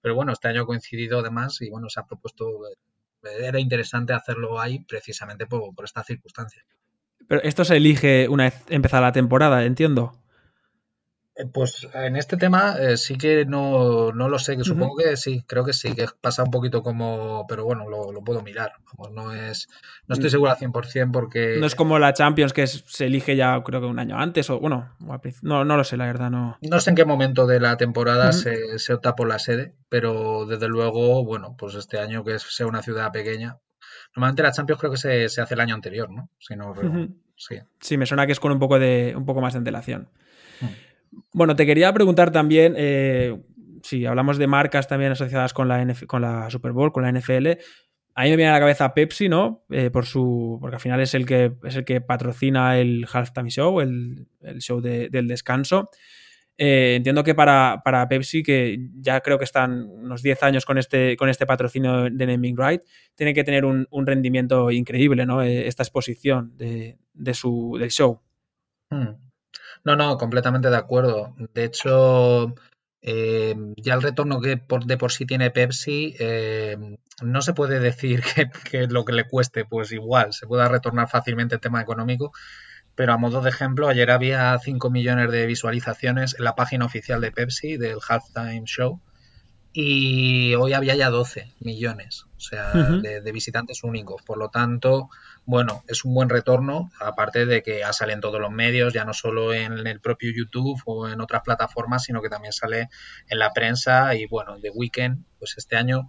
pero 0.00 0.14
bueno, 0.14 0.32
este 0.32 0.48
año 0.48 0.62
ha 0.62 0.66
coincidido 0.66 1.20
además 1.20 1.60
y 1.60 1.70
bueno, 1.70 1.88
se 1.88 2.00
ha 2.00 2.04
propuesto, 2.04 2.66
eh, 2.68 3.46
era 3.46 3.58
interesante 3.58 4.12
hacerlo 4.12 4.60
ahí 4.60 4.80
precisamente 4.80 5.46
por, 5.46 5.74
por 5.74 5.84
esta 5.84 6.02
circunstancia. 6.02 6.64
Pero 7.26 7.42
esto 7.42 7.64
se 7.64 7.76
elige 7.76 8.28
una 8.28 8.44
vez 8.44 8.62
empezada 8.68 9.02
la 9.02 9.12
temporada, 9.12 9.64
entiendo. 9.64 10.12
Eh, 11.36 11.46
pues 11.46 11.88
en 11.94 12.14
este 12.14 12.36
tema 12.36 12.76
eh, 12.78 12.96
sí 12.96 13.18
que 13.18 13.44
no, 13.44 14.12
lo 14.12 14.38
sé, 14.38 14.56
que 14.56 14.62
supongo 14.62 14.96
que 14.96 15.16
sí, 15.16 15.42
creo 15.46 15.64
que 15.64 15.72
sí, 15.72 15.92
que 15.92 16.06
pasa 16.20 16.44
un 16.44 16.50
poquito 16.50 16.82
como, 16.82 17.44
pero 17.48 17.64
bueno, 17.64 17.88
lo, 17.88 18.22
puedo 18.22 18.40
mirar, 18.42 18.74
no 19.12 19.32
es, 19.32 19.68
no 20.06 20.14
estoy 20.14 20.30
seguro 20.30 20.52
al 20.52 20.58
100% 20.58 21.10
porque... 21.10 21.56
No 21.58 21.66
es 21.66 21.74
como 21.74 21.98
la 21.98 22.12
Champions 22.12 22.52
que 22.52 22.66
se 22.68 23.06
elige 23.06 23.34
ya 23.34 23.60
creo 23.64 23.80
que 23.80 23.86
un 23.86 23.98
año 23.98 24.16
antes 24.16 24.48
o 24.48 24.60
bueno, 24.60 24.94
no, 25.42 25.64
no 25.64 25.76
lo 25.76 25.82
sé, 25.82 25.96
la 25.96 26.06
verdad, 26.06 26.30
no... 26.30 26.56
No 26.62 26.80
sé 26.80 26.90
en 26.90 26.96
qué 26.96 27.04
momento 27.04 27.46
de 27.46 27.58
la 27.58 27.76
temporada 27.76 28.30
se, 28.32 28.78
se, 28.78 28.94
opta 28.94 29.16
por 29.16 29.26
la 29.26 29.40
sede, 29.40 29.74
pero 29.88 30.46
desde 30.46 30.68
luego, 30.68 31.24
bueno, 31.24 31.56
pues 31.58 31.74
este 31.74 31.98
año 31.98 32.22
que 32.24 32.38
sea 32.38 32.66
una 32.66 32.82
ciudad 32.82 33.10
pequeña, 33.10 33.58
normalmente 34.14 34.44
la 34.44 34.52
Champions 34.52 34.80
creo 34.80 34.92
que 34.92 34.98
se, 34.98 35.24
hace 35.24 35.54
el 35.54 35.60
año 35.60 35.74
anterior, 35.74 36.10
¿no? 36.10 36.30
Si 36.38 36.54
no, 36.54 36.74
sí. 37.34 37.56
sí, 37.80 37.96
me 37.96 38.06
suena 38.06 38.24
que 38.24 38.32
es 38.32 38.38
con 38.38 38.52
un 38.52 38.60
poco, 38.60 38.78
de, 38.78 39.14
un 39.16 39.26
poco 39.26 39.40
más 39.40 39.54
de 39.54 39.58
antelación. 39.58 40.08
Bueno, 41.32 41.56
te 41.56 41.66
quería 41.66 41.92
preguntar 41.92 42.30
también, 42.30 42.74
eh, 42.76 43.40
si 43.82 44.06
hablamos 44.06 44.38
de 44.38 44.46
marcas 44.46 44.88
también 44.88 45.12
asociadas 45.12 45.52
con 45.52 45.68
la, 45.68 45.86
con 46.06 46.22
la 46.22 46.50
Super 46.50 46.72
Bowl, 46.72 46.92
con 46.92 47.02
la 47.02 47.12
NFL, 47.12 47.58
a 48.16 48.22
mí 48.22 48.30
me 48.30 48.36
viene 48.36 48.50
a 48.50 48.54
la 48.54 48.60
cabeza 48.60 48.94
Pepsi, 48.94 49.28
¿no? 49.28 49.64
Eh, 49.70 49.90
por 49.90 50.06
su, 50.06 50.58
porque 50.60 50.76
al 50.76 50.80
final 50.80 51.00
es 51.00 51.14
el 51.14 51.26
que, 51.26 51.52
es 51.64 51.74
el 51.74 51.84
que 51.84 52.00
patrocina 52.00 52.78
el 52.78 53.06
Halftime 53.12 53.50
Show, 53.50 53.80
el, 53.80 54.28
show 54.60 54.80
del 54.80 55.26
descanso. 55.26 55.90
Eh, 56.56 56.94
entiendo 56.96 57.24
que 57.24 57.34
para, 57.34 57.82
Pepsi, 58.08 58.44
que 58.44 58.78
ya 59.00 59.20
creo 59.20 59.38
que 59.38 59.44
están 59.44 59.82
unos 59.82 60.22
10 60.22 60.42
años 60.44 60.64
con 60.64 60.78
este, 60.78 61.16
con 61.16 61.28
este 61.28 61.46
patrocinio 61.46 62.04
de 62.04 62.26
Naming 62.26 62.56
Right, 62.56 62.82
tiene 63.16 63.34
que 63.34 63.42
tener 63.42 63.64
un, 63.64 63.88
rendimiento 64.06 64.70
increíble, 64.70 65.26
¿no? 65.26 65.42
Eh, 65.42 65.66
esta 65.66 65.82
exposición 65.82 66.56
de, 66.56 66.96
su, 67.34 67.76
del 67.80 67.90
show. 67.90 68.20
Hmm. 68.90 69.23
No, 69.84 69.96
no, 69.96 70.16
completamente 70.16 70.70
de 70.70 70.76
acuerdo. 70.76 71.34
De 71.52 71.64
hecho, 71.64 72.54
eh, 73.02 73.54
ya 73.76 73.94
el 73.94 74.02
retorno 74.02 74.40
que 74.40 74.60
de 74.86 74.96
por 74.96 75.12
sí 75.12 75.26
tiene 75.26 75.50
Pepsi, 75.50 76.16
no 77.22 77.42
se 77.42 77.54
puede 77.54 77.80
decir 77.80 78.22
que, 78.34 78.50
que, 78.70 78.86
lo 78.86 79.04
que 79.04 79.12
le 79.12 79.28
cueste, 79.28 79.64
pues 79.64 79.92
igual, 79.92 80.32
se 80.32 80.46
pueda 80.46 80.68
retornar 80.68 81.08
fácilmente 81.08 81.56
el 81.56 81.60
tema 81.60 81.82
económico, 81.82 82.32
pero 82.94 83.12
a 83.12 83.18
modo 83.18 83.40
de 83.40 83.50
ejemplo, 83.50 83.88
ayer 83.88 84.10
había 84.10 84.58
5 84.58 84.90
millones 84.90 85.30
de 85.30 85.46
visualizaciones 85.46 86.34
en 86.38 86.44
la 86.44 86.54
página 86.54 86.84
oficial 86.86 87.20
de 87.20 87.32
Pepsi 87.32 87.76
del 87.76 87.98
Halftime 88.08 88.64
Show 88.66 89.00
y 89.76 90.54
hoy 90.54 90.72
había 90.72 90.94
ya 90.94 91.10
12 91.10 91.52
millones, 91.58 92.26
o 92.36 92.40
sea, 92.40 92.72
de, 92.72 93.32
visitantes 93.32 93.82
únicos. 93.82 94.22
Por 94.22 94.38
lo 94.38 94.48
tanto, 94.48 95.10
bueno, 95.46 95.82
es 95.88 96.04
un 96.04 96.14
buen 96.14 96.28
retorno, 96.28 96.92
aparte 97.00 97.44
de 97.44 97.64
que 97.64 97.80
ya 97.80 97.92
sale 97.92 98.12
en 98.12 98.20
todos 98.20 98.40
los 98.40 98.52
medios, 98.52 98.94
ya 98.94 99.04
no 99.04 99.12
solo 99.12 99.52
en 99.52 99.84
el 99.84 100.00
propio 100.00 100.30
YouTube 100.32 100.80
o 100.86 101.08
en 101.08 101.20
otras 101.20 101.42
plataformas, 101.42 102.04
sino 102.04 102.22
que 102.22 102.28
también 102.28 102.52
sale 102.52 102.88
en 103.28 103.38
la 103.40 103.52
prensa 103.52 104.14
y 104.14 104.26
bueno, 104.26 104.60
de 104.60 104.70
Weekend, 104.70 105.24
pues 105.40 105.54
este 105.58 105.74
año 105.74 106.06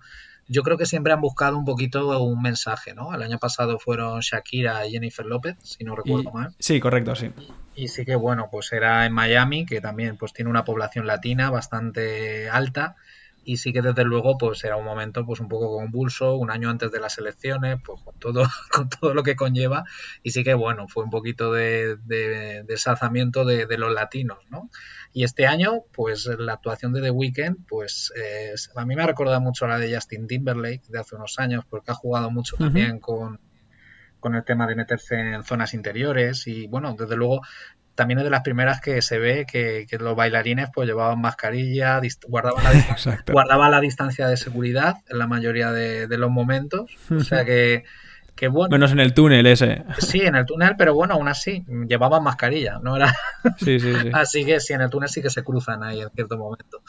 yo 0.48 0.62
creo 0.62 0.78
que 0.78 0.86
siempre 0.86 1.12
han 1.12 1.22
buscado 1.22 1.58
un 1.58 1.66
poquito 1.66 2.24
un 2.24 2.44
mensaje, 2.44 2.94
¿no? 2.94 3.16
El 3.16 3.24
año 3.24 3.40
pasado 3.40 3.80
fueron 3.80 4.20
Shakira 4.20 4.86
y 4.86 4.92
Jennifer 4.92 5.26
López, 5.26 5.58
si 5.64 5.84
no 5.84 5.96
recuerdo 5.96 6.32
mal. 6.32 6.54
Sí, 6.60 6.80
correcto, 6.80 7.16
sí. 7.16 7.32
Y 7.74 7.88
sí 7.88 8.06
que 8.06 8.16
bueno, 8.16 8.50
pues 8.52 8.72
era 8.72 9.08
en 9.08 9.14
Miami, 9.14 9.66
que 9.66 9.82
también 9.82 10.18
pues 10.18 10.34
tiene 10.34 10.52
una 10.52 10.64
población 10.64 11.08
latina 11.08 11.50
bastante 11.50 12.48
alta 12.48 12.96
y 13.46 13.58
sí 13.58 13.72
que 13.72 13.82
desde 13.82 14.04
luego 14.04 14.38
pues 14.38 14.64
era 14.64 14.76
un 14.76 14.86
momento 14.86 15.26
pues 15.26 15.40
un 15.40 15.48
poco 15.48 15.78
convulso, 15.78 16.36
un 16.36 16.52
año 16.52 16.70
antes 16.70 16.92
de 16.92 17.00
las 17.00 17.18
elecciones, 17.18 17.80
pues 17.86 18.02
con 18.02 18.18
todo, 18.20 18.44
con 18.72 18.90
todo 18.90 19.14
lo 19.14 19.24
que 19.24 19.36
conlleva 19.36 19.86
y 20.24 20.32
sí 20.32 20.44
que 20.44 20.54
bueno, 20.54 20.88
fue 20.88 21.04
un 21.04 21.10
poquito 21.10 21.54
de, 21.54 21.98
de, 22.04 22.64
desazamiento 22.64 23.46
de, 23.46 23.76
los 23.78 23.94
latinos, 23.94 24.40
¿no? 24.50 24.70
Y 25.14 25.24
este 25.24 25.48
año 25.48 25.84
pues 25.94 26.26
la 26.38 26.54
actuación 26.54 26.94
de 26.94 27.02
The 27.02 27.12
Weeknd 27.12 27.66
pues 27.68 28.12
a 28.76 28.86
mí 28.86 28.96
me 28.96 29.04
ha 29.04 29.08
recordado 29.08 29.40
mucho 29.42 29.68
la 29.68 29.78
de 29.78 29.94
Justin 29.94 30.28
Timberlake 30.28 30.88
de 30.88 31.00
hace 31.00 31.16
unos 31.16 31.38
años 31.40 31.64
porque 31.70 31.92
ha 31.92 31.96
jugado 31.96 32.32
mucho 32.32 32.58
también 32.58 33.00
con 33.00 33.40
con 34.26 34.34
el 34.34 34.44
tema 34.44 34.66
de 34.66 34.74
meterse 34.74 35.20
en 35.20 35.44
zonas 35.44 35.76
interiores 35.76 36.48
y 36.48 36.66
bueno, 36.66 36.96
desde 36.98 37.16
luego 37.16 37.42
también 37.96 38.20
es 38.20 38.26
de 38.26 38.30
las 38.30 38.42
primeras 38.42 38.82
que 38.82 39.02
se 39.02 39.18
ve 39.18 39.46
que, 39.50 39.88
los 40.00 40.16
bailarines 40.16 40.70
pues 40.74 40.88
llevaban 40.88 41.20
mascarilla, 41.20 42.02
guardaban 42.28 42.64
la, 42.64 43.24
guardaban 43.32 43.72
la 43.72 43.80
distancia 43.80 44.28
de 44.28 44.38
seguridad 44.38 44.98
en 45.10 45.18
la 45.18 45.28
mayoría 45.28 45.72
de, 45.72 46.18
los 46.18 46.30
momentos. 46.30 46.92
O 47.10 47.22
sea 47.22 47.46
que, 47.46 47.86
que, 48.36 48.50
bueno. 48.50 48.70
Menos 48.72 48.92
en 48.92 49.00
el 49.00 49.14
túnel 49.14 49.48
ese. 49.48 49.84
Sí, 49.98 50.22
en 50.22 50.36
el 50.36 50.46
túnel, 50.46 50.76
pero 50.78 50.94
bueno, 50.94 51.16
aún 51.16 51.30
así, 51.30 51.66
llevaban 51.88 52.24
mascarilla, 52.24 52.80
¿no? 52.84 52.98
Era... 52.98 53.14
Sí, 53.58 53.80
sí, 53.80 53.94
sí. 54.02 54.10
así 54.14 54.46
que 54.46 54.60
sí, 54.60 54.74
en 54.74 54.82
el 54.82 54.90
túnel 54.90 55.10
sí 55.10 55.22
que 55.22 55.30
se 55.30 55.44
cruzan 55.44 55.84
ahí 55.84 56.02
en 56.02 56.10
cierto 56.10 56.38
momento. 56.38 56.82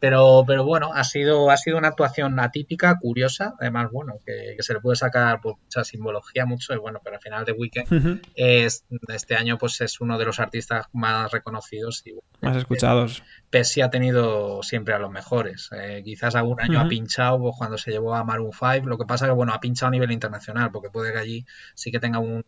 Pero, 0.00 0.44
pero 0.46 0.64
bueno, 0.64 0.92
ha 0.94 1.04
sido, 1.04 1.50
ha 1.50 1.56
sido 1.58 1.76
una 1.76 1.88
actuación 1.88 2.40
atípica, 2.40 2.98
curiosa, 2.98 3.54
además, 3.60 3.90
bueno, 3.92 4.14
que, 4.24 4.56
se 4.60 4.74
le 4.74 4.80
puede 4.80 4.96
sacar 4.96 5.40
por 5.40 5.58
mucha 5.58 5.84
simbología, 5.84 6.46
mucho, 6.46 6.72
y 6.72 6.78
bueno, 6.78 7.00
pero 7.04 7.16
al 7.16 7.22
final 7.22 7.44
de 7.44 7.52
Weekend 7.52 8.22
es, 8.34 8.84
este 9.08 9.36
año 9.36 9.58
pues 9.58 9.80
es 9.82 10.00
uno 10.00 10.18
de 10.18 10.24
los 10.24 10.40
artistas 10.40 10.86
más 10.92 11.30
reconocidos 11.30 12.02
y 12.06 12.14
más 12.40 12.56
escuchados. 12.56 13.22
Pese 13.50 13.82
ha 13.82 13.90
tenido 13.90 14.62
siempre 14.62 14.94
a 14.94 14.98
los 14.98 15.10
mejores. 15.10 15.68
Eh, 15.72 16.02
quizás 16.04 16.34
algún 16.34 16.60
año 16.60 16.80
ha 16.80 16.88
pinchado 16.88 17.38
pues, 17.38 17.54
cuando 17.58 17.76
se 17.76 17.90
llevó 17.90 18.14
a 18.14 18.24
Maroon 18.24 18.52
5, 18.52 18.88
lo 18.88 18.96
que 18.96 19.04
pasa 19.04 19.26
que 19.26 19.32
bueno, 19.32 19.52
ha 19.52 19.60
pinchado 19.60 19.88
a 19.88 19.92
nivel 19.92 20.12
internacional, 20.12 20.70
porque 20.72 20.88
puede 20.90 21.12
que 21.12 21.18
allí 21.18 21.46
sí 21.74 21.90
que 21.90 22.00
tenga 22.00 22.18
un, 22.20 22.44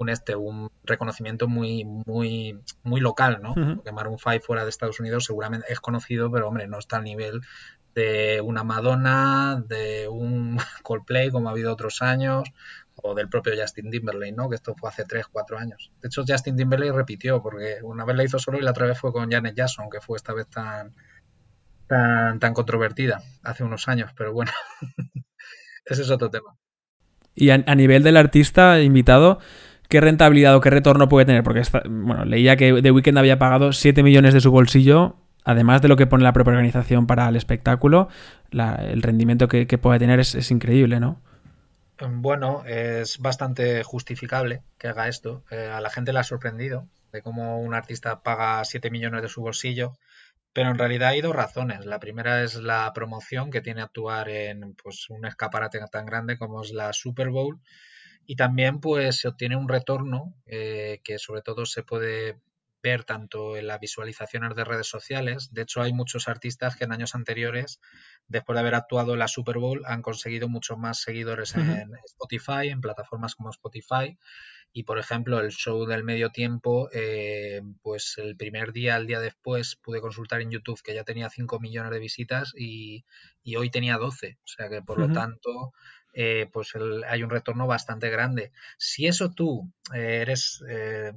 un 0.00 0.08
este 0.08 0.34
un 0.34 0.70
reconocimiento 0.84 1.46
muy 1.46 1.84
muy 1.84 2.58
muy 2.82 3.00
local, 3.00 3.40
¿no? 3.42 3.54
Porque 3.54 3.92
Maroon 3.92 4.18
5 4.18 4.44
fuera 4.44 4.64
de 4.64 4.70
Estados 4.70 4.98
Unidos 5.00 5.24
seguramente 5.24 5.72
es 5.72 5.80
conocido, 5.80 6.30
pero 6.30 6.48
hombre, 6.48 6.66
no 6.66 6.78
está 6.78 6.96
al 6.96 7.04
nivel 7.04 7.40
de 7.94 8.40
una 8.40 8.64
Madonna, 8.64 9.62
de 9.66 10.08
un 10.08 10.58
Coldplay 10.82 11.30
como 11.30 11.48
ha 11.48 11.52
habido 11.52 11.72
otros 11.72 12.02
años 12.02 12.48
o 13.02 13.14
del 13.14 13.28
propio 13.28 13.52
Justin 13.58 13.90
Timberlake, 13.90 14.34
¿no? 14.34 14.48
Que 14.48 14.56
esto 14.56 14.74
fue 14.74 14.90
hace 14.90 15.04
3, 15.04 15.26
4 15.30 15.58
años. 15.58 15.90
De 16.02 16.08
hecho, 16.08 16.24
Justin 16.26 16.56
Timberlake 16.56 16.92
repitió 16.92 17.42
porque 17.42 17.78
una 17.82 18.04
vez 18.04 18.16
la 18.16 18.24
hizo 18.24 18.38
solo 18.38 18.58
y 18.58 18.62
la 18.62 18.72
otra 18.72 18.86
vez 18.86 18.98
fue 18.98 19.12
con 19.12 19.30
Janet 19.30 19.54
Jackson, 19.54 19.88
que 19.90 20.00
fue 20.00 20.16
esta 20.16 20.34
vez 20.34 20.46
tan 20.48 20.94
tan, 21.86 22.38
tan 22.38 22.54
controvertida 22.54 23.20
hace 23.42 23.64
unos 23.64 23.88
años, 23.88 24.12
pero 24.16 24.32
bueno, 24.32 24.52
ese 25.84 26.02
es 26.02 26.10
otro 26.10 26.30
tema. 26.30 26.56
Y 27.34 27.50
a 27.50 27.58
nivel 27.74 28.02
del 28.02 28.16
artista 28.16 28.80
invitado, 28.80 29.38
qué 29.90 30.00
rentabilidad 30.00 30.56
o 30.56 30.60
qué 30.60 30.70
retorno 30.70 31.08
puede 31.08 31.26
tener, 31.26 31.42
porque 31.42 31.62
bueno, 31.90 32.24
leía 32.24 32.56
que 32.56 32.80
The 32.80 32.92
Weeknd 32.92 33.18
había 33.18 33.38
pagado 33.38 33.72
7 33.72 34.02
millones 34.02 34.32
de 34.32 34.40
su 34.40 34.50
bolsillo, 34.50 35.16
además 35.44 35.82
de 35.82 35.88
lo 35.88 35.96
que 35.96 36.06
pone 36.06 36.22
la 36.22 36.32
propia 36.32 36.52
organización 36.52 37.06
para 37.06 37.28
el 37.28 37.36
espectáculo, 37.36 38.08
el 38.52 39.02
rendimiento 39.02 39.48
que, 39.48 39.66
puede 39.78 39.98
tener 39.98 40.20
es, 40.20 40.50
increíble, 40.50 41.00
¿no? 41.00 41.20
Bueno, 42.08 42.64
es 42.64 43.18
bastante 43.18 43.82
justificable 43.82 44.62
que 44.78 44.88
haga 44.88 45.08
esto. 45.08 45.44
Eh, 45.50 45.70
a 45.70 45.82
la 45.82 45.90
gente 45.90 46.14
le 46.14 46.20
ha 46.20 46.24
sorprendido 46.24 46.86
de 47.12 47.20
cómo 47.20 47.60
un 47.60 47.74
artista 47.74 48.22
paga 48.22 48.64
7 48.64 48.90
millones 48.90 49.20
de 49.20 49.28
su 49.28 49.42
bolsillo, 49.42 49.98
pero 50.52 50.70
en 50.70 50.78
realidad 50.78 51.10
hay 51.10 51.20
dos 51.20 51.34
razones. 51.34 51.84
La 51.84 51.98
primera 51.98 52.42
es 52.42 52.54
la 52.54 52.90
promoción 52.94 53.50
que 53.50 53.60
tiene 53.60 53.82
actuar 53.82 54.28
en 54.28 54.74
pues, 54.74 55.10
un 55.10 55.26
escaparate 55.26 55.80
tan 55.90 56.06
grande 56.06 56.38
como 56.38 56.62
es 56.62 56.72
la 56.72 56.92
Super 56.92 57.28
Bowl 57.30 57.60
y 58.30 58.36
también 58.36 58.78
pues 58.78 59.18
se 59.18 59.26
obtiene 59.26 59.56
un 59.56 59.68
retorno 59.68 60.36
eh, 60.46 61.00
que 61.02 61.18
sobre 61.18 61.42
todo 61.42 61.66
se 61.66 61.82
puede 61.82 62.38
ver 62.80 63.02
tanto 63.02 63.56
en 63.56 63.66
las 63.66 63.80
visualizaciones 63.80 64.54
de 64.54 64.62
redes 64.62 64.86
sociales. 64.86 65.52
De 65.52 65.62
hecho, 65.62 65.82
hay 65.82 65.92
muchos 65.92 66.28
artistas 66.28 66.76
que 66.76 66.84
en 66.84 66.92
años 66.92 67.16
anteriores, 67.16 67.80
después 68.28 68.54
de 68.54 68.60
haber 68.60 68.76
actuado 68.76 69.14
en 69.14 69.18
la 69.18 69.26
Super 69.26 69.58
Bowl, 69.58 69.82
han 69.84 70.00
conseguido 70.00 70.48
muchos 70.48 70.78
más 70.78 71.00
seguidores 71.00 71.56
en 71.56 71.90
Spotify, 72.04 72.68
en 72.68 72.80
plataformas 72.80 73.34
como 73.34 73.50
Spotify. 73.50 74.16
Y, 74.72 74.84
por 74.84 75.00
ejemplo, 75.00 75.40
el 75.40 75.50
show 75.50 75.84
del 75.84 76.04
medio 76.04 76.30
tiempo, 76.30 76.88
eh, 76.92 77.62
pues 77.82 78.14
el 78.18 78.36
primer 78.36 78.72
día, 78.72 78.96
el 78.96 79.08
día 79.08 79.18
después, 79.18 79.74
pude 79.74 80.00
consultar 80.00 80.40
en 80.40 80.52
YouTube 80.52 80.80
que 80.84 80.94
ya 80.94 81.02
tenía 81.02 81.28
5 81.30 81.58
millones 81.58 81.90
de 81.90 81.98
visitas 81.98 82.52
y, 82.56 83.04
hoy 83.56 83.70
tenía 83.70 83.98
12. 83.98 84.38
O 84.44 84.46
sea 84.46 84.68
que, 84.68 84.82
por 84.82 85.00
lo 85.00 85.12
tanto, 85.12 85.72
eh, 86.12 86.48
pues 86.52 86.72
hay 87.08 87.22
un 87.22 87.30
retorno 87.30 87.66
bastante 87.66 88.10
grande. 88.10 88.52
Si 88.78 89.06
eso 89.06 89.32
tú 89.32 89.72
eh, 89.94 90.18
eres 90.22 90.62
eh, 90.68 91.12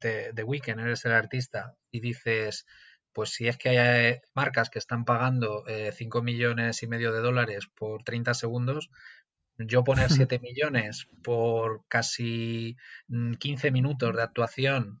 de, 0.00 0.42
Weekend, 0.44 0.80
eres 0.80 1.04
el 1.04 1.12
artista 1.12 1.74
y 1.90 2.00
dices, 2.00 2.66
pues 3.12 3.30
si 3.30 3.48
es 3.48 3.56
que 3.56 3.70
hay 3.70 4.20
marcas 4.34 4.70
que 4.70 4.78
están 4.78 5.04
pagando 5.04 5.64
5 5.92 6.22
millones 6.22 6.82
y 6.82 6.86
medio 6.86 7.12
de 7.12 7.20
dólares 7.20 7.66
por 7.74 8.04
30 8.04 8.34
segundos, 8.34 8.90
yo 9.58 9.82
poner 9.84 10.08
7 10.28 10.38
millones 10.38 11.08
por 11.24 11.86
casi 11.88 12.76
15 13.08 13.70
mm, 13.70 13.72
minutos 13.72 14.14
de 14.14 14.22
actuación 14.22 15.00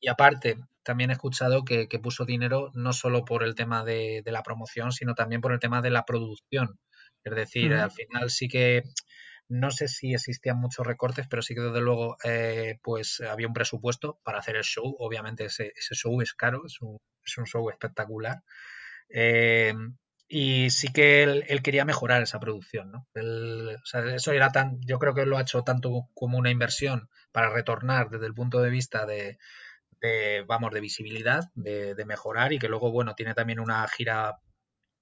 y 0.00 0.08
aparte 0.08 0.56
también 0.88 1.10
he 1.10 1.12
escuchado 1.12 1.66
que, 1.66 1.86
puso 2.02 2.24
dinero 2.24 2.70
no 2.72 2.94
solo 2.94 3.26
por 3.26 3.42
el 3.42 3.54
tema 3.54 3.84
de, 3.84 4.22
la 4.24 4.42
promoción, 4.42 4.90
sino 4.90 5.14
también 5.14 5.42
por 5.42 5.52
el 5.52 5.58
tema 5.58 5.82
de 5.82 5.90
la 5.90 6.06
producción. 6.06 6.78
Es 7.24 7.34
decir, 7.34 7.74
al 7.74 7.90
final 7.90 8.30
sí 8.30 8.48
que 8.48 8.84
no 9.48 9.70
sé 9.70 9.88
si 9.88 10.12
existían 10.12 10.58
muchos 10.58 10.86
recortes, 10.86 11.26
pero 11.28 11.42
sí 11.42 11.54
que 11.54 11.62
desde 11.62 11.80
luego 11.80 12.16
eh, 12.22 12.78
pues 12.82 13.20
había 13.20 13.46
un 13.46 13.54
presupuesto 13.54 14.20
para 14.22 14.38
hacer 14.38 14.56
el 14.56 14.62
show. 14.62 14.94
Obviamente 14.98 15.46
ese, 15.46 15.72
show 15.76 16.20
es 16.20 16.34
caro, 16.34 16.66
es 16.66 16.80
un, 16.80 16.98
show 17.24 17.68
espectacular. 17.70 18.42
Eh, 19.08 19.72
y 20.28 20.68
sí 20.68 20.88
que 20.92 21.22
él, 21.22 21.62
quería 21.62 21.86
mejorar 21.86 22.22
esa 22.22 22.38
producción, 22.38 22.92
¿no? 22.92 23.06
eso 23.14 24.32
era 24.32 24.52
tan, 24.52 24.78
yo 24.82 24.98
creo 24.98 25.14
que 25.14 25.24
lo 25.24 25.38
ha 25.38 25.40
hecho 25.40 25.62
tanto 25.62 26.10
como 26.12 26.36
una 26.36 26.50
inversión 26.50 27.08
para 27.32 27.48
retornar 27.48 28.10
desde 28.10 28.26
el 28.26 28.34
punto 28.34 28.60
de 28.60 28.68
vista 28.68 29.06
de, 29.06 29.38
vamos, 30.46 30.74
de 30.74 30.82
visibilidad, 30.82 31.44
de, 31.54 31.94
de, 31.94 32.04
mejorar 32.04 32.52
y 32.52 32.58
que 32.58 32.68
luego, 32.68 32.92
bueno, 32.92 33.14
tiene 33.14 33.32
también 33.32 33.58
una 33.58 33.88
gira 33.88 34.38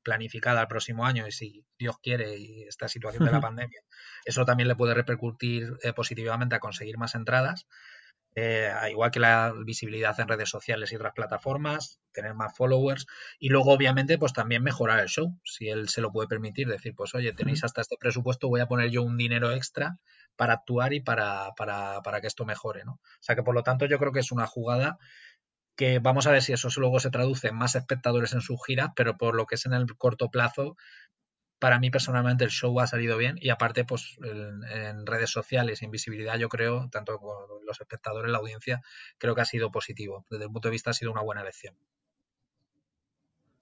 planificada 0.06 0.60
al 0.60 0.68
próximo 0.68 1.04
año 1.04 1.26
y 1.26 1.32
si 1.32 1.66
Dios 1.76 1.96
quiere 2.00 2.38
y 2.38 2.62
esta 2.62 2.86
situación 2.86 3.24
de 3.24 3.32
la 3.32 3.40
pandemia, 3.40 3.80
eso 4.24 4.44
también 4.44 4.68
le 4.68 4.76
puede 4.76 4.94
repercutir 4.94 5.72
eh, 5.82 5.92
positivamente 5.92 6.54
a 6.54 6.60
conseguir 6.60 6.96
más 6.96 7.16
entradas. 7.16 7.66
eh, 8.36 8.70
igual 8.90 9.10
que 9.10 9.20
la 9.20 9.52
visibilidad 9.64 10.18
en 10.20 10.28
redes 10.28 10.50
sociales 10.50 10.92
y 10.92 10.96
otras 10.96 11.14
plataformas, 11.14 12.00
tener 12.12 12.34
más 12.34 12.54
followers 12.56 13.06
y 13.38 13.48
luego 13.48 13.72
obviamente 13.72 14.18
pues 14.18 14.32
también 14.32 14.62
mejorar 14.62 15.00
el 15.00 15.08
show, 15.08 15.40
si 15.44 15.68
él 15.68 15.88
se 15.88 16.02
lo 16.02 16.12
puede 16.12 16.28
permitir, 16.28 16.68
decir 16.68 16.94
pues 16.94 17.14
oye, 17.14 17.32
tenéis 17.32 17.64
hasta 17.64 17.80
este 17.80 17.96
presupuesto, 17.98 18.48
voy 18.48 18.60
a 18.60 18.68
poner 18.68 18.90
yo 18.90 19.02
un 19.02 19.16
dinero 19.16 19.50
extra 19.52 19.98
para 20.36 20.52
actuar 20.54 20.92
y 20.92 21.00
para, 21.00 21.50
para, 21.56 22.00
para 22.02 22.20
que 22.20 22.28
esto 22.28 22.44
mejore, 22.44 22.84
¿no? 22.84 22.92
O 22.92 23.22
sea 23.22 23.34
que 23.36 23.42
por 23.42 23.54
lo 23.54 23.62
tanto 23.62 23.86
yo 23.86 23.98
creo 23.98 24.12
que 24.12 24.20
es 24.20 24.30
una 24.32 24.46
jugada 24.46 24.98
que 25.76 25.98
vamos 25.98 26.26
a 26.26 26.32
ver 26.32 26.42
si 26.42 26.52
eso 26.52 26.68
luego 26.76 27.00
se 27.00 27.10
traduce 27.10 27.48
en 27.48 27.56
más 27.56 27.74
espectadores 27.74 28.32
en 28.32 28.40
sus 28.40 28.58
giras, 28.64 28.90
pero 28.96 29.16
por 29.16 29.36
lo 29.36 29.46
que 29.46 29.56
es 29.56 29.66
en 29.66 29.74
el 29.74 29.86
corto 29.96 30.30
plazo, 30.30 30.76
para 31.58 31.78
mí 31.78 31.90
personalmente 31.90 32.44
el 32.44 32.50
show 32.50 32.78
ha 32.80 32.86
salido 32.86 33.16
bien 33.16 33.36
y 33.40 33.50
aparte 33.50 33.84
pues 33.84 34.16
en, 34.22 35.06
redes 35.06 35.30
sociales, 35.30 35.82
en 35.82 35.90
visibilidad 35.90 36.36
yo 36.38 36.48
creo, 36.48 36.88
tanto 36.90 37.18
con 37.18 37.64
los 37.64 37.80
espectadores, 37.80 38.30
la 38.30 38.38
audiencia, 38.38 38.82
creo 39.18 39.34
que 39.34 39.40
ha 39.42 39.46
sido 39.46 39.70
positivo. 39.70 40.24
Desde 40.30 40.44
el 40.44 40.50
punto 40.50 40.68
de 40.68 40.72
vista 40.72 40.90
ha 40.90 40.94
sido 40.94 41.12
una 41.12 41.22
buena 41.22 41.42
elección. 41.42 41.76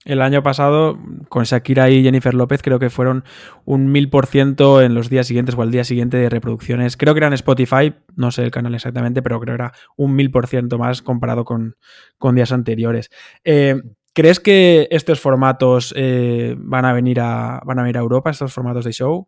El 0.05 0.21
año 0.21 0.43
pasado, 0.43 0.99
con 1.31 1.45
Shakira 1.45 1.88
y 1.88 2.03
Jennifer 2.03 2.35
López, 2.35 2.61
creo 2.61 2.79
que 2.79 2.90
fueron 2.90 3.25
un 3.64 3.90
mil 3.90 4.11
por 4.11 4.27
ciento 4.27 4.83
en 4.83 4.95
los 4.95 5.09
días 5.09 5.27
siguientes 5.27 5.55
o 5.55 5.62
al 5.62 5.71
día 5.71 5.83
siguiente 5.83 6.19
de 6.19 6.29
reproducciones. 6.29 6.99
Creo 6.99 7.14
que 7.14 7.21
era 7.21 7.29
en 7.29 7.33
Spotify, 7.33 7.95
no 8.14 8.31
sé 8.31 8.43
el 8.43 8.51
canal 8.51 8.75
exactamente, 8.75 9.23
pero 9.23 9.40
creo 9.40 9.57
que 9.57 9.62
era 9.62 9.73
un 9.97 10.14
mil 10.14 10.31
por 10.31 10.47
ciento 10.47 10.77
más 10.77 11.01
comparado 11.01 11.47
con, 11.47 11.77
con 12.19 12.35
días 12.35 12.53
anteriores. 12.53 13.11
Eh, 13.45 13.81
¿Crees 14.12 14.40
que 14.40 14.88
estos 14.90 15.21
formatos 15.21 15.95
eh, 15.97 16.55
van, 16.59 16.85
a 16.85 16.93
venir 16.93 17.19
a, 17.21 17.61
van 17.64 17.79
a 17.79 17.83
venir 17.83 17.97
a 17.97 18.01
Europa, 18.01 18.31
estos 18.31 18.53
formatos 18.53 18.85
de 18.85 18.93
show? 18.93 19.27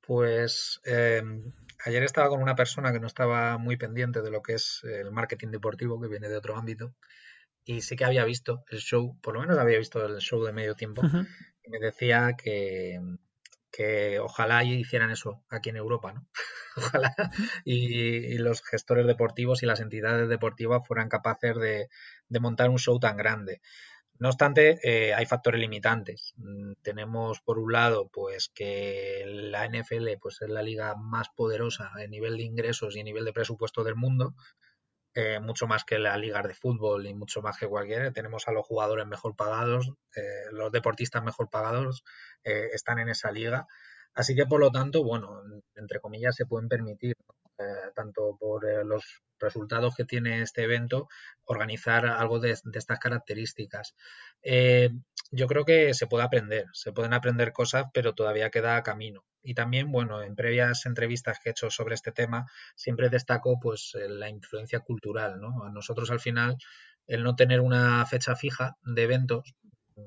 Pues 0.00 0.80
em, 0.84 1.52
ayer 1.84 2.02
estaba 2.02 2.28
con 2.28 2.42
una 2.42 2.56
persona 2.56 2.92
que 2.92 3.00
no 3.00 3.06
estaba 3.06 3.56
muy 3.56 3.76
pendiente 3.76 4.20
de 4.20 4.30
lo 4.30 4.42
que 4.42 4.54
es 4.54 4.82
el 4.84 5.12
marketing 5.12 5.48
deportivo, 5.48 6.00
que 6.00 6.08
viene 6.08 6.28
de 6.28 6.36
otro 6.36 6.56
ámbito, 6.56 6.94
y 7.66 7.82
sí 7.82 7.96
que 7.96 8.04
había 8.04 8.24
visto 8.24 8.64
el 8.70 8.78
show, 8.78 9.18
por 9.20 9.34
lo 9.34 9.40
menos 9.40 9.58
había 9.58 9.78
visto 9.78 10.06
el 10.06 10.18
show 10.20 10.42
de 10.44 10.52
medio 10.52 10.76
tiempo, 10.76 11.02
y 11.64 11.68
me 11.68 11.80
decía 11.80 12.34
que, 12.38 13.00
que 13.72 14.20
ojalá 14.20 14.62
hicieran 14.64 15.10
eso 15.10 15.42
aquí 15.50 15.70
en 15.70 15.76
Europa, 15.76 16.12
¿no? 16.12 16.26
ojalá 16.76 17.14
y, 17.64 18.38
los 18.38 18.62
gestores 18.62 19.06
deportivos 19.06 19.62
y 19.62 19.66
las 19.66 19.80
entidades 19.80 20.28
deportivas 20.28 20.86
fueran 20.86 21.08
capaces 21.08 21.56
de, 21.56 21.88
montar 22.40 22.70
un 22.70 22.78
show 22.78 22.98
tan 23.00 23.16
grande. 23.16 23.60
No 24.18 24.28
obstante, 24.28 24.78
eh, 24.82 25.12
hay 25.12 25.26
factores 25.26 25.60
limitantes. 25.60 26.32
Mm, 26.36 26.74
tenemos 26.82 27.40
por 27.40 27.58
un 27.58 27.72
lado, 27.72 28.08
pues 28.08 28.48
que 28.54 29.24
la 29.26 29.66
NFL 29.68 30.08
pues, 30.20 30.40
es 30.40 30.48
la 30.48 30.62
liga 30.62 30.94
más 30.94 31.28
poderosa 31.28 31.90
a 31.92 32.06
nivel 32.06 32.36
de 32.36 32.44
ingresos 32.44 32.96
y 32.96 33.00
a 33.00 33.04
nivel 33.04 33.24
de 33.24 33.34
presupuesto 33.34 33.84
del 33.84 33.96
mundo, 33.96 34.34
eh, 35.16 35.40
mucho 35.40 35.66
más 35.66 35.84
que 35.84 35.98
la 35.98 36.16
liga 36.16 36.42
de 36.42 36.54
fútbol 36.54 37.06
y 37.06 37.14
mucho 37.14 37.42
más 37.42 37.58
que 37.58 37.66
cualquiera. 37.66 38.12
Tenemos 38.12 38.46
a 38.46 38.52
los 38.52 38.64
jugadores 38.64 39.06
mejor 39.06 39.34
pagados, 39.34 39.90
eh, 40.14 40.44
los 40.52 40.70
deportistas 40.70 41.24
mejor 41.24 41.50
pagados 41.50 42.04
están 42.44 43.00
en 43.00 43.08
esa 43.08 43.32
liga 43.32 43.66
Así 44.16 44.34
que, 44.34 44.46
por 44.46 44.60
lo 44.60 44.70
tanto, 44.70 45.04
bueno, 45.04 45.42
entre 45.74 46.00
comillas, 46.00 46.34
se 46.34 46.46
pueden 46.46 46.68
permitir, 46.68 47.16
eh, 47.58 47.90
tanto 47.94 48.36
por 48.38 48.68
eh, 48.68 48.84
los 48.84 49.22
resultados 49.38 49.94
que 49.94 50.04
tiene 50.04 50.42
este 50.42 50.64
evento, 50.64 51.08
organizar 51.44 52.06
algo 52.06 52.38
de, 52.38 52.50
estas 52.50 52.98
características. 52.98 53.94
Eh, 54.42 54.90
yo 55.30 55.46
creo 55.46 55.64
que 55.64 55.94
se 55.94 56.06
puede 56.06 56.24
aprender, 56.24 56.66
se 56.72 56.92
pueden 56.92 57.14
aprender 57.14 57.52
cosas, 57.52 57.86
pero 57.94 58.14
todavía 58.14 58.50
queda 58.50 58.82
camino. 58.82 59.24
Y 59.42 59.54
también, 59.54 59.90
bueno, 59.90 60.22
en 60.22 60.34
previas 60.34 60.86
entrevistas 60.86 61.38
que 61.38 61.50
he 61.50 61.52
hecho 61.52 61.70
sobre 61.70 61.94
este 61.94 62.12
tema, 62.12 62.46
siempre 62.74 63.08
destaco 63.08 63.58
pues 63.60 63.92
la 63.94 64.28
influencia 64.28 64.80
cultural, 64.80 65.40
¿no? 65.40 65.64
A 65.64 65.70
nosotros 65.70 66.10
al 66.10 66.20
final, 66.20 66.56
el 67.06 67.22
no 67.22 67.36
tener 67.36 67.60
una 67.60 68.04
fecha 68.06 68.36
fija 68.36 68.76
de 68.82 69.02
eventos, 69.02 69.54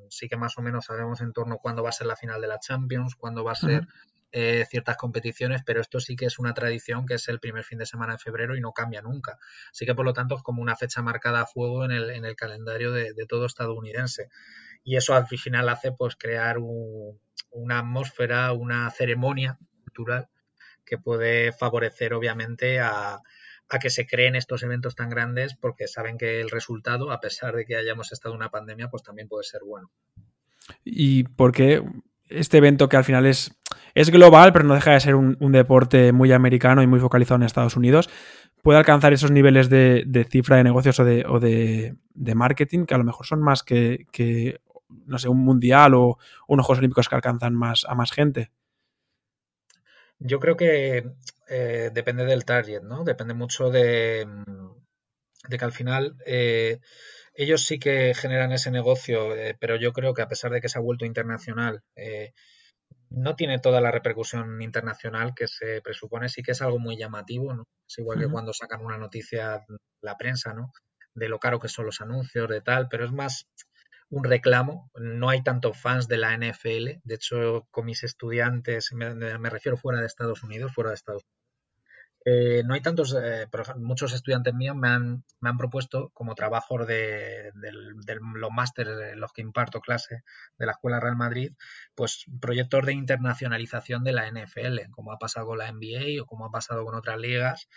sí 0.10 0.28
que 0.28 0.38
más 0.38 0.58
o 0.58 0.62
menos 0.62 0.86
sabemos 0.86 1.22
en 1.22 1.34
torno 1.34 1.56
a 1.56 1.60
cuándo 1.60 1.84
va 1.84 1.90
a 1.90 1.94
ser 1.94 2.08
la 2.08 2.16
final 2.16 2.42
de 2.42 2.48
la 2.48 2.60
Champions, 2.60 3.16
cuándo 3.16 3.44
va 3.44 3.54
a 3.54 3.56
ser 3.56 3.88
eh, 4.32 4.66
ciertas 4.70 4.96
competiciones, 4.98 5.62
pero 5.66 5.82
esto 5.82 6.00
sí 6.00 6.16
que 6.16 6.26
es 6.26 6.38
una 6.38 6.54
tradición 6.54 7.08
que 7.08 7.16
es 7.16 7.28
el 7.30 7.40
primer 7.40 7.64
fin 7.64 7.80
de 7.80 7.88
semana 7.88 8.14
de 8.14 8.20
febrero 8.20 8.56
y 8.56 8.62
no 8.62 8.74
cambia 8.74 9.02
nunca. 9.02 9.40
Así 9.72 9.86
que 9.86 9.96
por 9.96 10.06
lo 10.06 10.14
tanto 10.14 10.36
es 10.36 10.44
como 10.44 10.62
una 10.62 10.76
fecha 10.76 11.02
marcada 11.02 11.42
a 11.42 11.46
fuego 11.48 11.84
en 11.84 11.92
el, 11.92 12.10
en 12.12 12.26
el 12.26 12.36
calendario 12.36 12.92
de, 12.92 13.14
todo 13.28 13.48
estadounidense. 13.48 14.30
Y 14.84 14.98
eso 14.98 15.16
al 15.16 15.28
final 15.28 15.68
hace 15.70 15.92
pues 15.92 16.16
crear 16.16 16.58
una 16.60 17.80
atmósfera, 17.80 18.54
una 18.54 18.90
ceremonia 18.92 19.58
cultural 19.84 20.30
que 20.86 20.98
puede 20.98 21.52
favorecer 21.52 22.14
obviamente 22.14 22.80
a, 22.80 23.20
a 23.70 23.80
que 23.80 23.90
se 23.90 24.08
creen 24.08 24.36
estos 24.36 24.64
eventos 24.64 24.96
tan 24.96 25.10
grandes 25.10 25.56
porque 25.56 25.88
saben 25.88 26.18
que 26.18 26.40
el 26.40 26.50
resultado, 26.50 27.12
a 27.12 27.20
pesar 27.20 27.56
de 27.56 27.66
que 27.66 27.76
hayamos 27.76 28.12
estado 28.12 28.34
en 28.36 28.42
una 28.42 28.50
pandemia, 28.50 28.90
pues 28.90 29.04
también 29.04 29.28
puede 29.28 29.44
ser 29.44 29.62
bueno. 29.64 29.92
¿Y 30.84 31.24
por 31.24 31.52
qué 31.52 31.84
este 32.30 32.58
evento 32.58 32.90
que 32.90 32.98
al 32.98 33.04
final 33.04 33.26
es, 33.26 33.52
es 33.94 34.10
global, 34.10 34.54
pero 34.54 34.66
no 34.66 34.74
deja 34.74 34.92
de 34.92 35.00
ser 35.00 35.16
un, 35.16 35.52
deporte 35.52 36.12
muy 36.12 36.32
americano 36.32 36.82
y 36.84 36.88
muy 36.88 37.00
focalizado 37.00 37.38
en 37.38 37.44
Estados 37.44 37.76
Unidos, 37.76 38.10
puede 38.62 38.80
alcanzar 38.80 39.14
esos 39.14 39.32
niveles 39.32 39.70
de, 39.70 40.28
cifra 40.30 40.58
de 40.58 40.64
negocios 40.64 41.00
o, 41.00 41.06
de, 41.06 41.96
marketing 42.36 42.86
que 42.86 42.94
a 42.94 42.98
lo 42.98 43.04
mejor 43.04 43.26
son 43.26 43.42
más 43.42 43.64
que, 43.64 44.60
no 45.06 45.18
sé, 45.18 45.30
un 45.30 45.44
mundial 45.44 45.94
o 45.96 46.18
unos 46.48 46.66
Juegos 46.66 46.80
Olímpicos 46.80 47.10
que 47.10 47.16
alcanzan 47.16 47.56
más 47.56 47.86
a 47.88 47.96
más 47.96 48.12
gente? 48.12 48.52
Yo 50.20 50.40
creo 50.40 50.58
que 50.58 51.12
eh, 51.48 51.90
depende 51.94 52.26
del 52.26 52.44
target, 52.44 52.82
¿no? 52.82 53.04
Depende 53.06 53.34
mucho 53.34 53.70
de, 53.70 54.28
que 55.50 55.66
al 55.66 55.72
final 55.72 56.18
eh, 56.26 56.80
ellos 57.34 57.64
sí 57.66 57.80
que 57.80 58.14
generan 58.14 58.52
ese 58.52 58.70
negocio, 58.70 59.34
eh, 59.36 59.56
pero 59.60 59.78
yo 59.78 59.94
creo 59.94 60.14
que 60.14 60.22
a 60.22 60.28
pesar 60.28 60.52
de 60.52 60.60
que 60.60 60.68
se 60.68 60.78
ha 60.78 60.82
vuelto 60.82 61.06
internacional, 61.06 61.84
no 63.10 63.36
tiene 63.36 63.60
toda 63.60 63.82
la 63.82 63.92
repercusión 63.92 64.62
internacional 64.62 65.34
que 65.36 65.48
se 65.48 65.82
presupone, 65.82 66.30
sí 66.30 66.44
que 66.44 66.52
es 66.52 66.62
algo 66.62 66.80
muy 66.80 66.98
llamativo, 66.98 67.54
¿no? 67.54 67.68
Es 67.88 67.98
igual 67.98 68.20
que 68.20 68.30
cuando 68.30 68.54
sacan 68.54 68.86
una 68.86 68.98
noticia 68.98 69.66
la 70.02 70.18
prensa, 70.18 70.54
¿no? 70.54 70.72
De 71.14 71.28
lo 71.30 71.40
caro 71.40 71.60
que 71.60 71.70
son 71.70 71.86
los 71.86 72.02
anuncios, 72.02 72.48
de 72.50 72.62
tal, 72.62 72.88
pero 72.90 73.06
es 73.06 73.12
más 73.12 73.48
un 74.10 74.24
reclamo. 74.24 74.92
No 74.96 75.30
hay 75.30 75.44
tantos 75.44 75.78
fans 75.78 76.08
de 76.08 76.18
la 76.18 76.34
NFL. 76.38 77.00
De 77.04 77.16
hecho, 77.16 77.68
con 77.72 77.86
mis 77.86 78.04
estudiantes, 78.04 78.92
me, 78.94 79.50
refiero 79.50 79.78
fuera 79.78 80.00
de 80.00 80.08
Estados 80.08 80.44
Unidos, 80.44 80.74
fuera 80.74 80.92
de 80.92 80.96
Estados 80.96 81.24
Unidos. 81.24 81.39
Eh, 82.32 82.62
no 82.64 82.76
hay 82.76 82.82
tantos, 82.82 83.16
eh, 83.20 83.48
muchos 83.78 84.14
estudiantes 84.14 84.54
míos 84.54 84.76
me 84.76 84.88
han, 84.88 85.24
me 85.40 85.50
han 85.50 85.58
propuesto 85.58 86.12
como 86.14 86.36
trabajo 86.36 86.86
de, 86.86 87.52
los 87.56 88.52
másteres 88.52 89.18
los 89.18 89.34
que 89.34 89.42
imparto 89.42 89.82
clase 89.82 90.24
de 90.60 90.66
la 90.68 90.74
Escuela 90.74 91.00
Real 91.00 91.16
Madrid, 91.16 91.54
pues 91.96 92.26
proyectos 92.40 92.86
de 92.86 92.94
internacionalización 92.94 94.04
de 94.04 94.12
la 94.14 94.30
NFL, 94.30 94.92
como 94.92 95.12
ha 95.12 95.18
pasado 95.18 95.48
con 95.48 95.58
la 95.58 95.72
NBA 95.72 96.22
o 96.22 96.28
como 96.28 96.46
ha 96.46 96.52
pasado 96.52 96.86
con 96.86 96.94
otras 96.94 97.18
ligas 97.18 97.68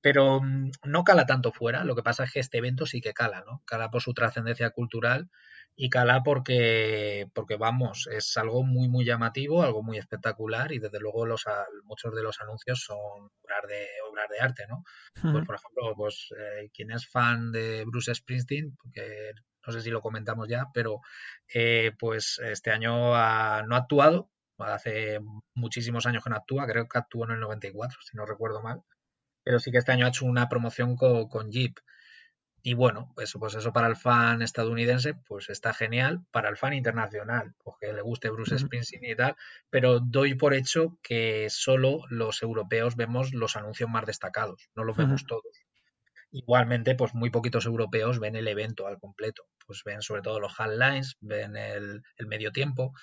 pero 0.00 0.40
mm, 0.42 0.70
no 0.84 1.04
cala 1.04 1.24
tanto 1.24 1.50
fuera. 1.52 1.84
Lo 1.84 1.94
que 1.94 2.02
pasa 2.02 2.24
es 2.24 2.32
que 2.32 2.40
este 2.40 2.58
evento 2.58 2.84
sí 2.84 3.00
que 3.00 3.14
cala, 3.14 3.42
¿no? 3.46 3.62
Cala 3.64 3.90
por 3.90 4.02
su 4.02 4.12
trascendencia 4.12 4.68
cultural 4.70 5.30
y 5.76 5.90
cala 5.90 6.22
porque, 6.22 7.26
porque 7.34 7.56
vamos, 7.56 8.08
es 8.12 8.36
algo 8.36 8.62
muy, 8.62 8.88
muy 8.88 9.04
llamativo, 9.04 9.62
algo 9.62 9.82
muy 9.82 9.98
espectacular 9.98 10.72
y 10.72 10.78
desde 10.78 11.00
luego 11.00 11.26
los, 11.26 11.44
muchos 11.84 12.14
de 12.14 12.22
los 12.22 12.40
anuncios 12.40 12.84
son 12.84 12.98
obras 13.42 13.62
de, 13.68 13.86
obras 14.08 14.28
de 14.30 14.40
arte, 14.40 14.66
¿no? 14.68 14.84
Pues, 15.20 15.44
por 15.44 15.56
ejemplo, 15.56 15.94
pues 15.96 16.28
eh, 16.38 16.70
quien 16.72 16.92
es 16.92 17.08
fan 17.08 17.50
de 17.50 17.84
Bruce 17.86 18.14
Springsteen, 18.14 18.76
porque 18.76 19.32
no 19.66 19.72
sé 19.72 19.80
si 19.80 19.90
lo 19.90 20.00
comentamos 20.00 20.48
ya, 20.48 20.66
pero 20.72 21.00
eh, 21.52 21.92
pues 21.98 22.38
este 22.44 22.70
año 22.70 22.92
no 22.92 23.14
ha 23.14 23.78
actuado, 23.78 24.30
hace 24.58 25.18
muchísimos 25.54 26.06
años 26.06 26.22
que 26.22 26.30
no 26.30 26.36
actúa, 26.36 26.66
creo 26.66 26.86
que 26.86 26.98
actuó 26.98 27.24
en 27.24 27.32
el 27.32 27.40
94, 27.40 27.98
si 28.02 28.16
no 28.16 28.26
recuerdo 28.26 28.62
mal, 28.62 28.82
pero 29.42 29.58
sí 29.58 29.72
que 29.72 29.78
este 29.78 29.92
año 29.92 30.06
ha 30.06 30.10
hecho 30.10 30.24
una 30.26 30.48
promoción 30.48 30.96
con, 30.96 31.28
con 31.28 31.50
Jeep. 31.50 31.78
Y 32.66 32.72
bueno, 32.72 33.12
eso, 33.18 33.38
pues 33.38 33.54
eso 33.56 33.74
para 33.74 33.88
el 33.88 33.94
fan 33.94 34.40
estadounidense, 34.40 35.12
pues 35.12 35.50
está 35.50 35.74
genial. 35.74 36.24
Para 36.30 36.48
el 36.48 36.56
fan 36.56 36.72
internacional, 36.72 37.54
pues 37.62 37.76
que 37.78 37.92
le 37.92 38.00
guste 38.00 38.30
Bruce 38.30 38.58
Springsteen 38.58 39.04
y 39.04 39.14
tal, 39.14 39.36
pero 39.68 40.00
doy 40.00 40.34
por 40.34 40.54
hecho 40.54 40.98
que 41.02 41.48
solo 41.50 42.00
los 42.08 42.42
europeos 42.42 42.96
vemos 42.96 43.34
los 43.34 43.56
anuncios 43.56 43.90
más 43.90 44.06
destacados, 44.06 44.70
no 44.74 44.82
los 44.82 44.96
vemos 44.96 45.26
todos. 45.26 45.44
Igualmente, 46.30 46.94
pues 46.94 47.12
muy 47.12 47.28
poquitos 47.28 47.66
europeos 47.66 48.18
ven 48.18 48.34
el 48.34 48.48
evento 48.48 48.86
al 48.86 48.98
completo. 48.98 49.44
Pues 49.66 49.82
ven 49.84 50.00
sobre 50.00 50.22
todo 50.22 50.40
los 50.40 50.58
headlines, 50.58 51.18
ven 51.20 51.56
el, 51.56 52.02
medio 52.26 52.50
tiempo, 52.50 52.94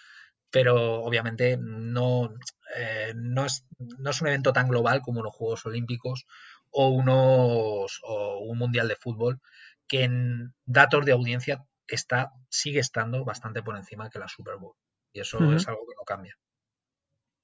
pero 0.49 1.03
obviamente 1.03 1.57
no, 1.61 2.33
eh, 2.75 3.13
no, 3.15 3.45
es, 3.45 3.67
no 3.77 4.09
es 4.09 4.21
un 4.21 4.27
evento 4.27 4.53
tan 4.53 4.67
global 4.67 5.03
como 5.03 5.21
los 5.21 5.35
Juegos 5.35 5.67
Olímpicos 5.67 6.25
o, 6.71 6.89
unos, 6.89 7.99
o 8.03 8.39
un 8.39 8.57
mundial 8.57 8.87
de 8.87 8.95
fútbol 8.95 9.39
que 9.87 10.03
en 10.03 10.53
datos 10.65 11.05
de 11.05 11.11
audiencia 11.11 11.65
está, 11.87 12.31
sigue 12.49 12.79
estando 12.79 13.25
bastante 13.25 13.61
por 13.61 13.75
encima 13.75 14.09
que 14.09 14.19
la 14.19 14.27
Super 14.27 14.55
Bowl. 14.57 14.75
Y 15.13 15.19
eso 15.19 15.37
es 15.53 15.67
algo 15.67 15.81
que 15.87 15.95
no 15.97 16.05
cambia. 16.05 16.37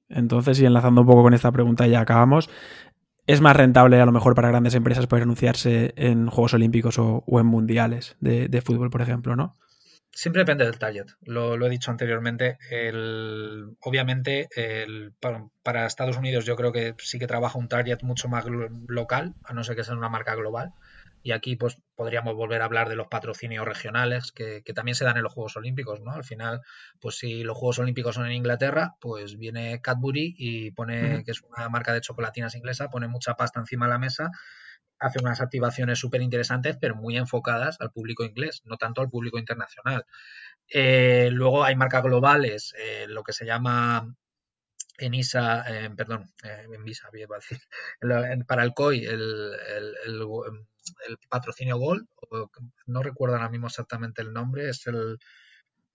Entonces, 0.09 0.59
y 0.61 0.65
enlazando 0.65 1.01
un 1.01 1.07
poco 1.07 1.23
con 1.23 1.33
esta 1.33 1.51
pregunta, 1.51 1.85
ya 1.87 1.99
acabamos. 1.99 2.49
es 3.25 3.41
más 3.41 3.57
rentable 3.57 3.99
a 3.99 4.05
lo 4.05 4.13
mejor 4.13 4.35
para 4.35 4.47
grandes 4.47 4.75
empresas 4.75 5.07
poder 5.07 5.23
anunciarse 5.23 5.93
en 5.97 6.27
Juegos 6.29 6.53
Olímpicos 6.53 6.97
o, 6.97 7.23
en 7.27 7.45
Mundiales 7.45 8.15
de, 8.21 8.61
fútbol, 8.61 8.89
por 8.89 9.01
ejemplo, 9.01 9.35
¿no? 9.35 9.57
Siempre 10.17 10.41
depende 10.41 10.65
del 10.65 10.79
target. 10.79 11.05
Lo, 11.21 11.63
he 11.63 11.69
dicho 11.69 11.91
anteriormente. 11.91 12.57
obviamente, 13.81 14.49
para, 15.61 15.85
Estados 15.85 16.17
Unidos 16.17 16.43
yo 16.43 16.55
creo 16.55 16.71
que 16.71 16.95
sí 16.97 17.19
que 17.19 17.27
trabaja 17.27 17.59
un 17.59 17.67
target 17.67 17.99
mucho 18.01 18.27
más 18.27 18.45
local, 18.87 19.35
a 19.43 19.53
no 19.53 19.63
ser 19.63 19.75
que 19.75 19.83
sea 19.83 19.93
una 19.93 20.09
marca 20.09 20.33
global. 20.33 20.73
Y 21.21 21.33
aquí 21.33 21.55
pues 21.55 21.77
podríamos 21.95 22.33
volver 22.33 22.63
a 22.63 22.65
hablar 22.65 22.89
de 22.89 22.95
los 22.95 23.09
patrocinios 23.09 23.63
regionales 23.63 24.31
que, 24.31 24.63
también 24.73 24.95
se 24.95 25.05
dan 25.05 25.17
en 25.17 25.23
los 25.23 25.33
Juegos 25.33 25.55
Olímpicos, 25.55 26.01
¿no? 26.01 26.13
Al 26.13 26.23
final, 26.23 26.61
pues 26.99 27.19
si 27.19 27.43
los 27.43 27.55
Juegos 27.55 27.77
Olímpicos 27.77 28.15
son 28.15 28.25
en 28.25 28.31
Inglaterra, 28.31 28.95
pues 28.99 29.37
viene 29.37 29.81
Cadbury 29.81 30.33
y 30.35 30.71
pone, 30.71 31.25
que 31.25 31.31
es 31.31 31.43
una 31.43 31.69
marca 31.69 31.93
de 31.93 32.01
chocolatinas 32.01 32.55
inglesa, 32.55 32.89
pone 32.89 33.07
mucha 33.07 33.35
pasta 33.35 33.59
encima 33.59 33.85
de 33.85 33.91
la 33.91 33.99
mesa, 33.99 34.31
hace 34.99 35.19
unas 35.19 35.41
activaciones 35.41 35.99
súper 35.99 36.21
interesantes, 36.21 36.77
pero 36.79 36.95
muy 36.95 37.17
enfocadas 37.17 37.79
al 37.81 37.91
público 37.91 38.23
inglés, 38.23 38.61
no 38.65 38.77
tanto 38.77 39.01
al 39.01 39.09
público 39.09 39.37
internacional. 39.37 40.05
Eh, 40.69 41.29
luego 41.31 41.63
hay 41.63 41.75
marcas 41.75 42.03
globales, 42.03 42.73
eh, 42.77 43.05
lo 43.07 43.23
que 43.23 43.33
se 43.33 43.45
llama 43.45 44.15
en 44.97 45.13
ISA, 45.13 45.63
eh, 45.67 45.89
perdón, 45.95 46.31
en 46.43 46.83
Visa, 46.83 47.09
decir, 47.11 47.59
para 48.47 48.63
el 48.63 48.73
COI, 48.73 49.05
el, 49.05 49.53
el 50.05 51.17
patrocinio 51.29 51.77
Gold, 51.77 52.07
no 52.87 53.03
recuerdo 53.03 53.35
ahora 53.35 53.49
mismo 53.49 53.67
exactamente 53.67 54.21
el 54.21 54.33
nombre, 54.33 54.69
es 54.69 54.87
el, 54.87 55.19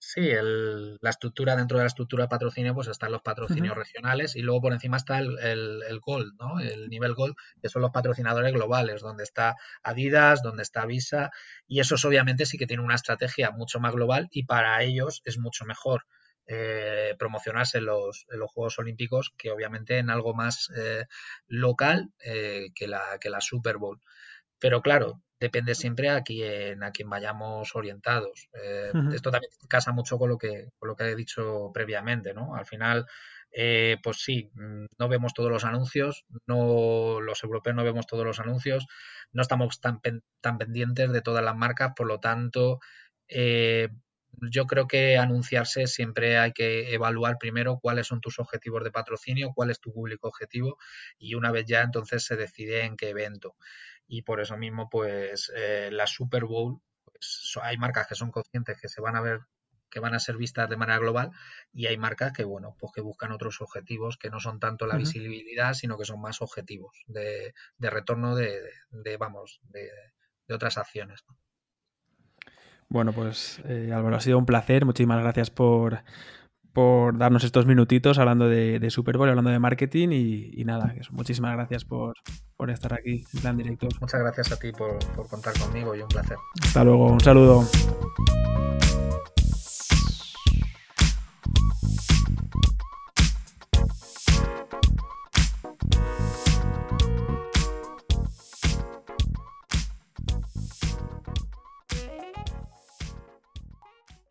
Sí, 0.05 0.19
el, 0.29 0.97
la 0.99 1.11
estructura, 1.11 1.55
dentro 1.55 1.77
de 1.77 1.85
la 1.85 1.87
estructura 1.87 2.25
de 2.25 2.27
patrocinio, 2.27 2.75
pues 2.75 2.89
están 2.89 3.13
los 3.13 3.21
patrocinios 3.21 3.73
regionales 3.77 4.35
y 4.35 4.41
luego 4.41 4.63
por 4.63 4.73
encima 4.73 4.97
está 4.97 5.19
el, 5.19 5.37
el, 5.39 5.99
Gold, 6.01 6.33
¿no? 6.37 6.59
El 6.59 6.89
nivel 6.89 7.13
Gold, 7.13 7.35
que 7.61 7.69
son 7.69 7.83
los 7.83 7.91
patrocinadores 7.91 8.51
globales, 8.51 8.99
donde 9.01 9.23
está 9.23 9.55
Adidas, 9.81 10.43
donde 10.43 10.61
está 10.61 10.85
Visa, 10.85 11.31
y 11.67 11.79
esos 11.79 12.03
obviamente 12.03 12.45
sí 12.45 12.57
que 12.57 12.67
tienen 12.67 12.85
una 12.85 12.95
estrategia 12.95 13.51
mucho 13.51 13.79
más 13.79 13.93
global 13.93 14.27
y 14.29 14.43
para 14.43 14.83
ellos 14.83 15.21
es 15.23 15.37
mucho 15.37 15.63
mejor 15.63 16.05
eh, 16.47 17.15
promocionarse 17.17 17.77
en 17.77 17.85
los, 17.85 18.25
en 18.29 18.39
los, 18.39 18.51
Juegos 18.51 18.77
Olímpicos 18.79 19.33
que 19.37 19.51
obviamente 19.51 19.99
en 19.99 20.09
algo 20.09 20.33
más 20.33 20.69
eh, 20.75 21.05
local 21.47 22.11
eh, 22.19 22.71
que, 22.75 22.89
la, 22.89 23.19
que 23.21 23.29
la 23.29 23.39
Super 23.39 23.77
Bowl. 23.77 24.01
Pero 24.59 24.81
claro, 24.81 25.21
depende 25.43 25.75
siempre 25.75 26.09
a 26.09 26.21
quien, 26.21 26.81
a 26.83 26.91
quien 26.91 27.09
vayamos 27.09 27.75
orientados. 27.75 28.47
Eh, 28.53 28.93
esto 29.13 29.29
también 29.29 29.51
casa 29.67 29.91
mucho 29.91 30.17
con 30.17 30.29
lo, 30.29 30.37
que, 30.37 30.69
con 30.79 30.87
lo 30.87 30.95
que 30.95 31.03
he 31.03 31.15
dicho 31.17 31.69
previamente, 31.73 32.33
¿no? 32.33 32.55
Al 32.55 32.65
final, 32.65 33.05
eh, 33.51 33.97
pues 34.01 34.23
sí, 34.23 34.49
mm, 34.53 34.85
no 34.97 35.09
vemos 35.09 35.33
todos 35.33 35.51
los 35.51 35.65
anuncios, 35.65 36.23
no 36.47 37.19
los 37.19 37.43
europeos 37.43 37.75
no 37.75 37.83
vemos 37.83 38.07
todos 38.07 38.25
los 38.25 38.39
anuncios, 38.39 38.87
no 39.33 39.41
estamos 39.41 39.81
tan, 39.81 39.99
tan 40.39 40.57
pendientes 40.57 41.11
de 41.11 41.21
todas 41.21 41.43
las 41.43 41.57
marcas, 41.57 41.91
por 41.93 42.07
lo 42.07 42.21
tanto, 42.21 42.79
eh, 43.27 43.89
yo 44.41 44.65
creo 44.65 44.87
que 44.87 45.17
anunciarse 45.17 45.87
siempre 45.87 46.37
hay 46.37 46.53
que 46.53 46.93
evaluar 46.93 47.37
primero 47.39 47.79
cuáles 47.79 48.07
son 48.07 48.21
tus 48.21 48.39
objetivos 48.39 48.83
de 48.83 48.91
patrocinio, 48.91 49.53
cuál 49.53 49.69
es 49.69 49.79
tu 49.79 49.93
público 49.93 50.27
objetivo 50.27 50.77
y 51.17 51.35
una 51.35 51.51
vez 51.51 51.65
ya 51.65 51.81
entonces 51.81 52.23
se 52.23 52.35
decide 52.35 52.83
en 52.85 52.97
qué 52.97 53.09
evento. 53.09 53.55
Y 54.07 54.23
por 54.23 54.41
eso 54.41 54.57
mismo 54.57 54.89
pues 54.89 55.51
eh, 55.55 55.89
la 55.91 56.07
Super 56.07 56.45
Bowl 56.45 56.81
pues, 57.05 57.57
hay 57.61 57.77
marcas 57.77 58.07
que 58.07 58.15
son 58.15 58.31
conscientes 58.31 58.79
que 58.79 58.89
se 58.89 59.01
van 59.01 59.15
a 59.15 59.21
ver 59.21 59.41
que 59.89 59.99
van 59.99 60.15
a 60.15 60.19
ser 60.19 60.37
vistas 60.37 60.67
de 60.67 60.75
manera 60.75 60.97
global 60.97 61.29
y 61.71 61.85
hay 61.85 61.97
marcas 61.97 62.33
que 62.33 62.43
bueno 62.43 62.75
pues 62.79 62.91
que 62.95 63.01
buscan 63.01 63.31
otros 63.31 63.61
objetivos 63.61 64.17
que 64.17 64.31
no 64.31 64.39
son 64.39 64.59
tanto 64.59 64.87
la 64.87 64.97
visibilidad 64.97 65.75
sino 65.75 65.99
que 65.99 66.05
son 66.05 66.19
más 66.19 66.41
objetivos 66.41 67.03
de, 67.05 67.53
retorno 67.79 68.35
de, 68.35 68.59
vamos 69.19 69.61
de, 69.65 69.91
otras 70.49 70.79
acciones 70.79 71.23
bueno, 72.89 73.11
pues 73.11 73.61
eh, 73.65 73.91
Álvaro, 73.93 74.15
ha 74.15 74.21
sido 74.21 74.37
un 74.37 74.45
placer. 74.45 74.85
Muchísimas 74.85 75.21
gracias 75.21 75.49
por, 75.49 76.03
por 76.73 77.17
darnos 77.17 77.43
estos 77.43 77.65
minutitos 77.65 78.17
hablando 78.17 78.49
de, 78.49 78.79
de, 78.79 78.89
Super 78.89 79.17
Bowl, 79.17 79.29
hablando 79.29 79.51
de 79.51 79.59
marketing 79.59 80.09
y, 80.11 80.63
nada, 80.65 80.93
muchísimas 81.11 81.53
gracias 81.53 81.85
por, 81.85 82.15
por, 82.57 82.71
estar 82.71 82.93
aquí 82.93 83.23
en 83.33 83.41
plan 83.41 83.57
directo. 83.57 83.87
Muchas 84.01 84.21
gracias 84.21 84.51
a 84.51 84.59
ti 84.59 84.71
por, 84.71 84.97
por 85.15 85.27
contar 85.27 85.53
conmigo 85.59 85.95
y 85.95 86.01
un 86.01 86.07
placer. 86.07 86.37
Hasta 86.61 86.83
luego, 86.83 87.11
un 87.11 87.19
saludo. 87.19 87.63